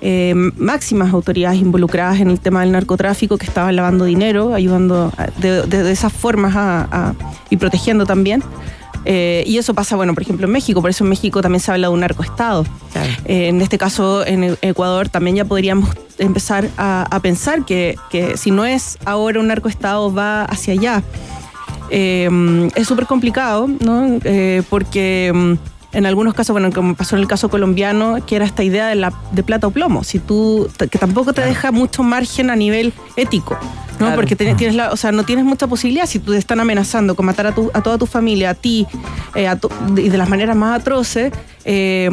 [0.00, 5.90] eh, máximas autoridades involucradas en el tema del narcotráfico que estaban lavando dinero, ayudando de
[5.92, 7.14] esas formas a- a-
[7.50, 8.42] y protegiendo también.
[9.04, 11.70] Eh, y eso pasa, bueno, por ejemplo, en México, por eso en México también se
[11.70, 12.64] habla de un narcoestado.
[12.92, 13.10] Claro.
[13.24, 17.96] Eh, en este caso, en E- Ecuador, también ya podríamos empezar a, a pensar que,
[18.10, 21.02] que si no es ahora un narcoestado, va hacia allá.
[21.90, 24.18] Eh, es súper complicado, ¿no?
[24.68, 25.54] Porque mm,
[25.92, 28.94] en algunos casos, bueno, como pasó en el caso colombiano, que era esta idea de,
[28.94, 32.92] la, de plata o plomo, si tú, que tampoco te deja mucho margen a nivel
[33.16, 33.56] ético.
[33.92, 34.06] ¿no?
[34.06, 34.14] Claro.
[34.16, 37.16] Porque te- tienes la, o sea, no tienes mucha posibilidad si tú te están amenazando
[37.16, 38.86] con matar a, tu- a toda tu familia, a ti,
[39.34, 39.58] eh, a
[39.96, 41.32] y de las maneras más atroces,
[41.64, 42.08] eh,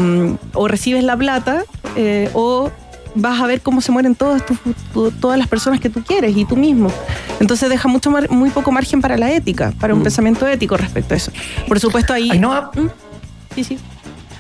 [0.54, 1.64] o recibes la plata,
[1.96, 2.72] eh, o
[3.14, 4.58] vas a ver cómo se mueren todas, tus-
[4.94, 6.92] tu- todas las personas que tú quieres y tú mismo.
[7.40, 11.14] Entonces deja mucho mar- muy poco margen para la ética, para un pensamiento ético respecto
[11.14, 11.32] a eso.
[11.68, 12.32] Por supuesto ahí...
[12.32, 12.88] Ainhoa, ¿Mm?
[13.56, 13.80] Sí, sí.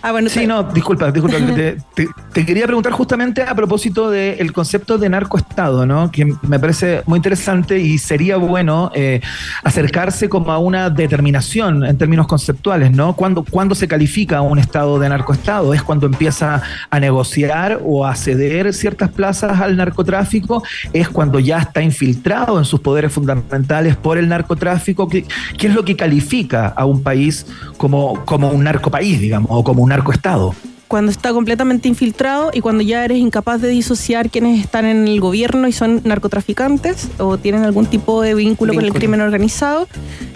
[0.08, 1.38] Ah, bueno, Sí, te- no, disculpa, disculpa.
[1.56, 6.12] te, te- te quería preguntar justamente a propósito del concepto de narcoestado, ¿no?
[6.12, 9.20] Que me parece muy interesante y sería bueno eh,
[9.64, 13.16] acercarse como a una determinación en términos conceptuales, ¿no?
[13.16, 15.74] ¿Cuándo, cuándo se califica un estado de narcoestado?
[15.74, 20.62] ¿Es cuando empieza a negociar o a ceder ciertas plazas al narcotráfico?
[20.94, 25.08] ¿Es cuando ya está infiltrado en sus poderes fundamentales por el narcotráfico?
[25.08, 25.26] ¿Qué,
[25.58, 27.48] qué es lo que califica a un país
[27.78, 30.54] como, como un narcopaís, digamos, o como un narcoestado?
[30.88, 35.20] cuando está completamente infiltrado y cuando ya eres incapaz de disociar quienes están en el
[35.20, 39.88] gobierno y son narcotraficantes o tienen algún tipo de vínculo, con el crimen organizado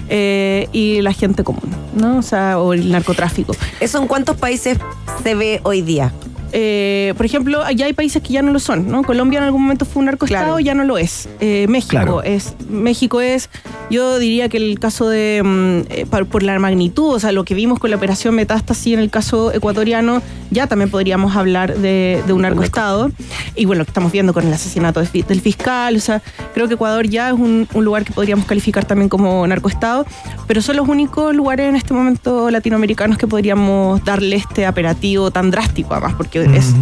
[0.09, 2.17] eh, y la gente común, ¿no?
[2.17, 3.55] O sea, o el narcotráfico.
[3.79, 4.79] ¿Eso en cuántos países
[5.23, 6.11] se ve hoy día?
[6.51, 9.03] Eh, por ejemplo, allá hay países que ya no lo son, ¿no?
[9.03, 10.59] Colombia en algún momento fue un narcoestado, Claro.
[10.59, 11.29] ya no lo es.
[11.39, 12.23] Eh, México Claro.
[12.23, 13.49] es, México es,
[13.89, 17.43] yo diría que el caso de, mm, eh, por, por la magnitud, o sea, lo
[17.43, 20.21] que vimos con la operación Metástasis en el caso ecuatoriano,
[20.51, 23.11] ya también podríamos hablar de, de un narcoestado.
[23.55, 26.21] Y bueno, lo que estamos viendo con el asesinato de del fiscal, o sea,
[26.53, 30.05] creo que Ecuador ya es un, un lugar que podríamos calificar también como narcoestado,
[30.47, 35.51] pero son los únicos lugares en este momento latinoamericanos que podríamos darle este operativo tan
[35.51, 36.73] drástico, además, porque es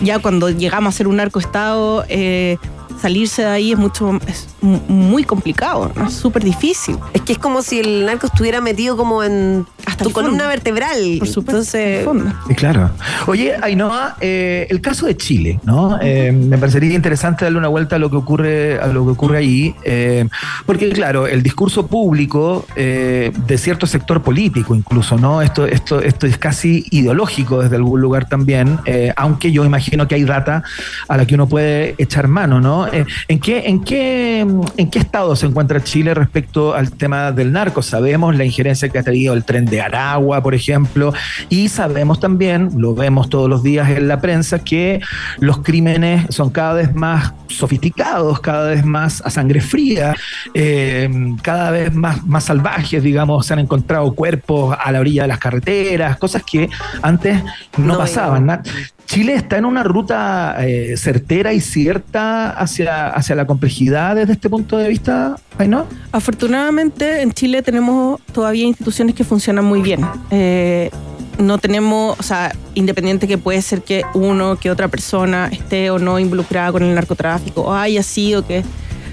[0.00, 2.58] ya cuando llegamos a ser un narcoestado, eh,
[3.00, 6.06] salirse de ahí es mucho es mu- muy complicado, ¿no?
[6.08, 6.96] es súper difícil.
[7.12, 10.28] Es que es como si el narco estuviera metido como en Hasta tu fondo.
[10.28, 11.16] columna vertebral.
[11.18, 11.76] Por supuesto.
[11.78, 12.06] Entonces.
[12.48, 12.90] Sí, claro.
[13.26, 15.98] Oye, Ainhoa, eh, el caso de Chile, ¿no?
[16.00, 19.38] Eh, me parecería interesante darle una vuelta a lo que ocurre, a lo que ocurre
[19.38, 20.26] ahí, eh,
[20.66, 25.42] porque claro, el discurso público eh, de cierto sector político, incluso, ¿no?
[25.42, 30.14] Esto, esto, esto es casi ideológico desde algún lugar también, eh, aunque yo imagino que
[30.16, 30.62] hay data
[31.08, 32.86] a la que uno puede echar mano, ¿no?
[32.92, 34.40] ¿En, qué, en, qué,
[34.76, 37.82] ¿En qué estado se encuentra Chile respecto al tema del narco?
[37.82, 41.12] Sabemos la injerencia que ha tenido el tren de Aragua, por ejemplo,
[41.48, 45.00] y sabemos también, lo vemos todos los días en la prensa, que
[45.38, 50.14] los crímenes son cada vez más sofisticados, cada vez más a sangre fría,
[50.54, 51.08] eh,
[51.42, 55.38] cada vez más, más salvajes, digamos, se han encontrado cuerpos a la orilla de las
[55.38, 56.68] carreteras, cosas que
[57.02, 57.42] antes
[57.76, 58.62] no, No pasaban.
[59.08, 64.50] Chile está en una ruta eh, certera y cierta hacia, hacia la complejidad desde este
[64.50, 65.36] punto de vista,
[65.66, 65.86] ¿no?
[66.12, 70.04] Afortunadamente en Chile tenemos todavía instituciones que funcionan muy bien.
[70.30, 70.90] Eh,
[71.38, 75.98] no tenemos, o sea, independiente que puede ser que uno, que otra persona esté o
[75.98, 78.62] no involucrada con el narcotráfico, o haya sido que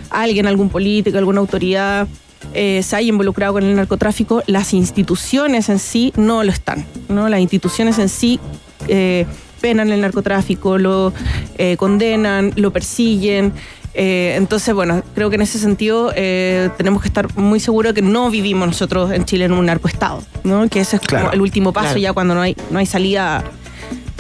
[0.10, 2.06] alguien, algún político, alguna autoridad
[2.54, 6.86] eh, se haya involucrado con el narcotráfico, las instituciones en sí no lo están.
[7.08, 7.30] ¿no?
[7.30, 8.42] Las instituciones en sí
[8.88, 9.26] eh,
[9.66, 11.12] penan el narcotráfico, lo
[11.58, 13.52] eh, condenan, lo persiguen.
[13.96, 18.00] Eh, entonces, bueno, creo que en ese sentido eh, tenemos que estar muy seguros de
[18.00, 20.70] que no vivimos nosotros en Chile en un narcoestado, ¿no?
[20.70, 22.00] Que ese es como Claro, el último paso claro.
[22.00, 23.44] ya cuando no hay, no hay salida.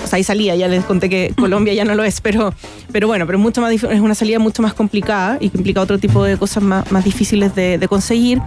[0.04, 2.52] O sea, hay salida, ya les conté que Colombia ya no lo es, pero,
[2.92, 5.80] pero bueno, pero es, mucho más, es una salida mucho más complicada y que implica
[5.80, 8.42] otro tipo de cosas más, más difíciles de, de conseguir.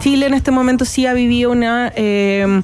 [0.00, 2.62] Chile en este momento sí ha vivido una eh,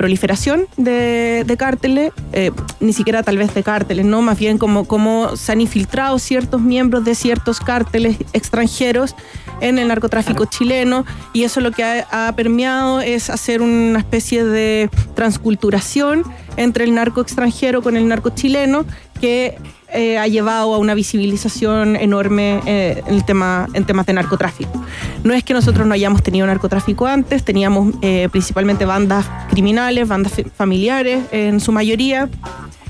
[0.00, 4.22] proliferación de, de cárteles, eh, ni siquiera tal vez de cárteles, ¿no?
[4.22, 9.14] Más bien como, como se han infiltrado ciertos miembros de ciertos cárteles extranjeros
[9.60, 14.42] en el narcotráfico chileno y eso lo que ha, ha permeado es hacer una especie
[14.42, 16.24] de transculturación
[16.56, 18.86] entre el narco extranjero con el narco chileno
[19.20, 19.58] que
[19.92, 24.84] eh, ha llevado a una visibilización enorme eh, en, el tema, en temas de narcotráfico.
[25.24, 30.32] No es que nosotros no hayamos tenido narcotráfico antes, teníamos eh, principalmente bandas criminales, bandas
[30.54, 32.28] familiares en su mayoría,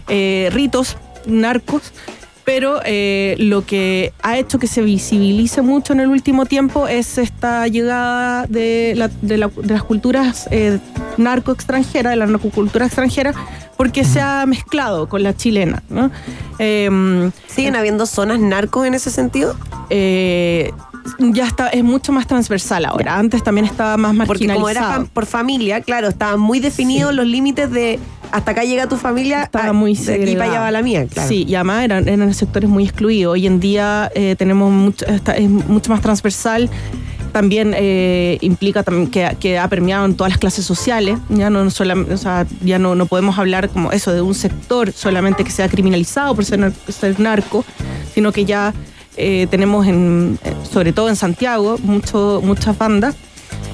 [0.08, 0.96] eh, ritos
[1.26, 1.92] narcos,
[2.44, 7.18] pero eh, lo que ha hecho que se visibilice mucho en el último tiempo es
[7.18, 10.78] esta llegada de, la- de la- de las culturas eh,
[11.16, 13.32] narco extranjeras, de la narcocultura extranjera,
[13.76, 15.82] porque se ha mezclado con la chilena.
[15.88, 16.10] ¿no?
[16.58, 19.56] Em, ¿Siguen habiendo zonas narcos en ese sentido?
[19.90, 20.72] eh,
[21.18, 23.16] ya está, es mucho más transversal ahora.
[23.18, 25.10] Antes también estaba más Porque como era marginalizado.
[25.14, 27.98] por familia, claro, estaban muy definidos los límites de
[28.32, 31.06] hasta acá llega tu familia, Estaba ah, muy de aquí para allá va la mía.
[31.06, 31.28] Claro.
[31.28, 33.32] Sí, y además eran, eran sectores muy excluidos.
[33.34, 36.68] Hoy en día eh, tenemos mucho, está- es mucho más transversal.
[37.32, 41.16] También eh, implica también que, que ha permeado en todas las clases sociales.
[41.28, 44.90] Ya no, solamente, o sea, ya no, no podemos hablar como eso de un sector
[44.92, 47.64] solamente que sea criminalizado por ser, ser narco,
[48.14, 48.74] sino que ya
[49.16, 53.14] eh, tenemos, en, sobre todo en Santiago, mucho, muchas bandas.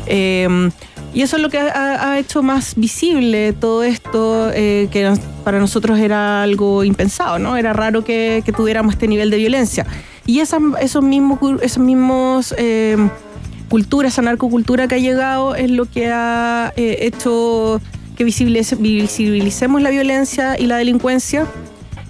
[0.07, 0.70] Eh,
[1.16, 5.10] y eso es lo que ha, hecho más visible todo esto, eh, que
[5.44, 7.56] para nosotros era algo impensado, ¿no?
[7.56, 9.86] Era raro que, que tuviéramos este nivel de violencia.
[10.26, 12.98] Y esas, esos mismos, esos mismos eh,
[13.70, 17.80] cultura, esa narcocultura que ha llegado es lo que ha eh, hecho
[18.14, 21.46] que visibilice- visibilicemos la violencia y la delincuencia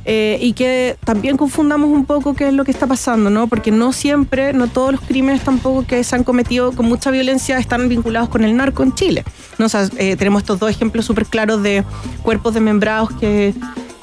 [0.08, 3.48] eh, y que también confundamos un poco qué es lo que está pasando, ¿no?
[3.48, 7.58] Porque no siempre, no todos los crímenes tampoco que se han cometido con mucha violencia
[7.58, 9.24] están vinculados con el narco en Chile.
[9.58, 9.66] ¿no?
[9.96, 11.82] Eh, tenemos estos dos ejemplos súper claros de
[12.22, 13.52] cuerpos desmembrados que,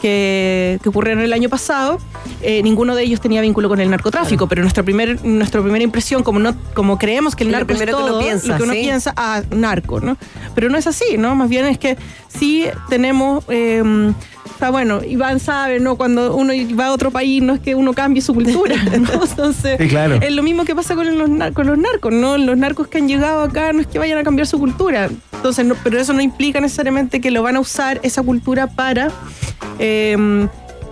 [0.07, 1.97] que, que ocurrieron el año pasado.
[2.41, 6.23] Eh, ninguno de ellos tenía vínculo con el narcotráfico, pero nuestra, primer, nuestra primera impresión,
[6.23, 8.63] como, no, como creemos que el narco es primero que uno todo, piensa, lo que
[8.63, 8.79] uno sí.
[8.81, 10.17] piensa, ah, narco, ¿no?
[10.53, 11.35] Pero no es así, ¿no?
[11.35, 11.97] Más bien es que
[12.27, 13.45] sí tenemos...
[13.47, 14.11] eh,
[14.45, 15.95] Está bueno, Iván sabe, ¿no?
[15.95, 19.23] Cuando uno va a otro país, no es que uno cambie su cultura, ¿no?
[19.23, 20.15] Entonces, Sí, claro.
[20.21, 22.37] es lo mismo que pasa con los, con los narcos, ¿no?
[22.37, 25.09] Los narcos que han llegado acá no es que vayan a cambiar su cultura.
[25.33, 29.09] Entonces, no- pero eso no implica necesariamente que lo van a usar esa cultura para
[29.79, 29.92] eh,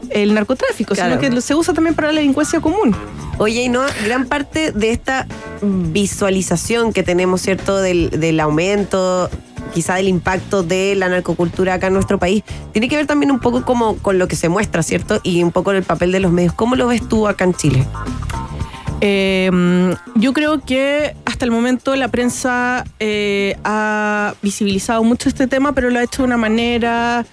[0.09, 1.19] el narcotráfico, Claro.
[1.19, 2.95] sino que se usa también para la delincuencia común.
[3.37, 5.25] Oye, y no, gran parte de esta
[5.61, 7.77] visualización que tenemos, ¿cierto?
[7.81, 9.29] Del, del aumento,
[9.73, 12.43] quizá del impacto de la narcocultura acá en nuestro país,
[12.73, 15.19] tiene que ver también un poco como con lo que se muestra, ¿cierto?
[15.23, 16.53] Y un poco el papel de los medios.
[16.53, 17.85] ¿Cómo lo ves tú acá en Chile?
[19.03, 25.73] Eh, yo creo que hasta el momento la prensa eh, ha visibilizado mucho este tema,
[25.73, 27.25] pero lo ha hecho de una manera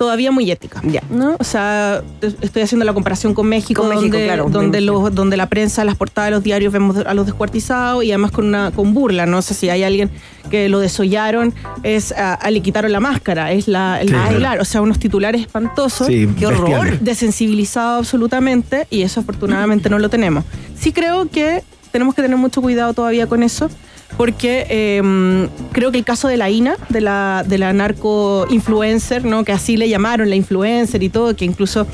[0.00, 0.80] todavía muy ética.
[0.82, 1.02] Ya.
[1.10, 1.36] ¿no?
[1.38, 2.02] O sea,
[2.40, 5.84] estoy haciendo la comparación con México, Con México, donde, claro, donde, los, donde la prensa,
[5.84, 9.26] las portadas de los diarios vemos a los descuartizados y además con una con burla.
[9.26, 10.10] No sé si hay alguien
[10.50, 14.58] que lo desollaron, es a, a le quitaron la máscara, es la, el Sí, titular.
[14.60, 16.70] O sea, unos titulares espantosos Sí, ¡Qué horror!
[16.70, 17.04] bestiales.
[17.04, 20.44] desensibilizado absolutamente y eso afortunadamente no lo tenemos.
[20.78, 23.68] Sí creo que tenemos que tener mucho cuidado todavía con eso
[24.16, 29.24] porque eh, creo que el caso de la INA, de la, de la narco influencer,
[29.24, 29.44] ¿no?
[29.44, 31.86] que así le llamaron la influencer y todo, que incluso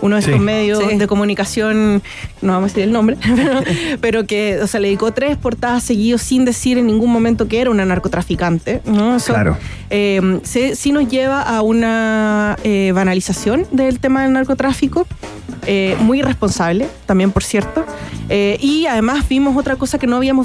[0.00, 0.40] uno de estos Sí.
[0.40, 0.96] medios Sí.
[0.96, 2.02] de comunicación,
[2.42, 3.60] no vamos a decir el nombre, pero,
[4.00, 7.60] pero que o sea, le dedicó tres portadas seguidos sin decir en ningún momento que
[7.60, 8.80] era una narcotraficante.
[8.86, 9.16] ¿no?
[9.16, 9.56] Eso, Claro.
[9.90, 15.06] eh, sí, sí nos lleva a una eh, banalización del tema del narcotráfico,
[15.66, 17.84] eh, muy irresponsable, también por cierto.
[18.30, 20.42] Eh, y además vimos otra cosa que no habíamos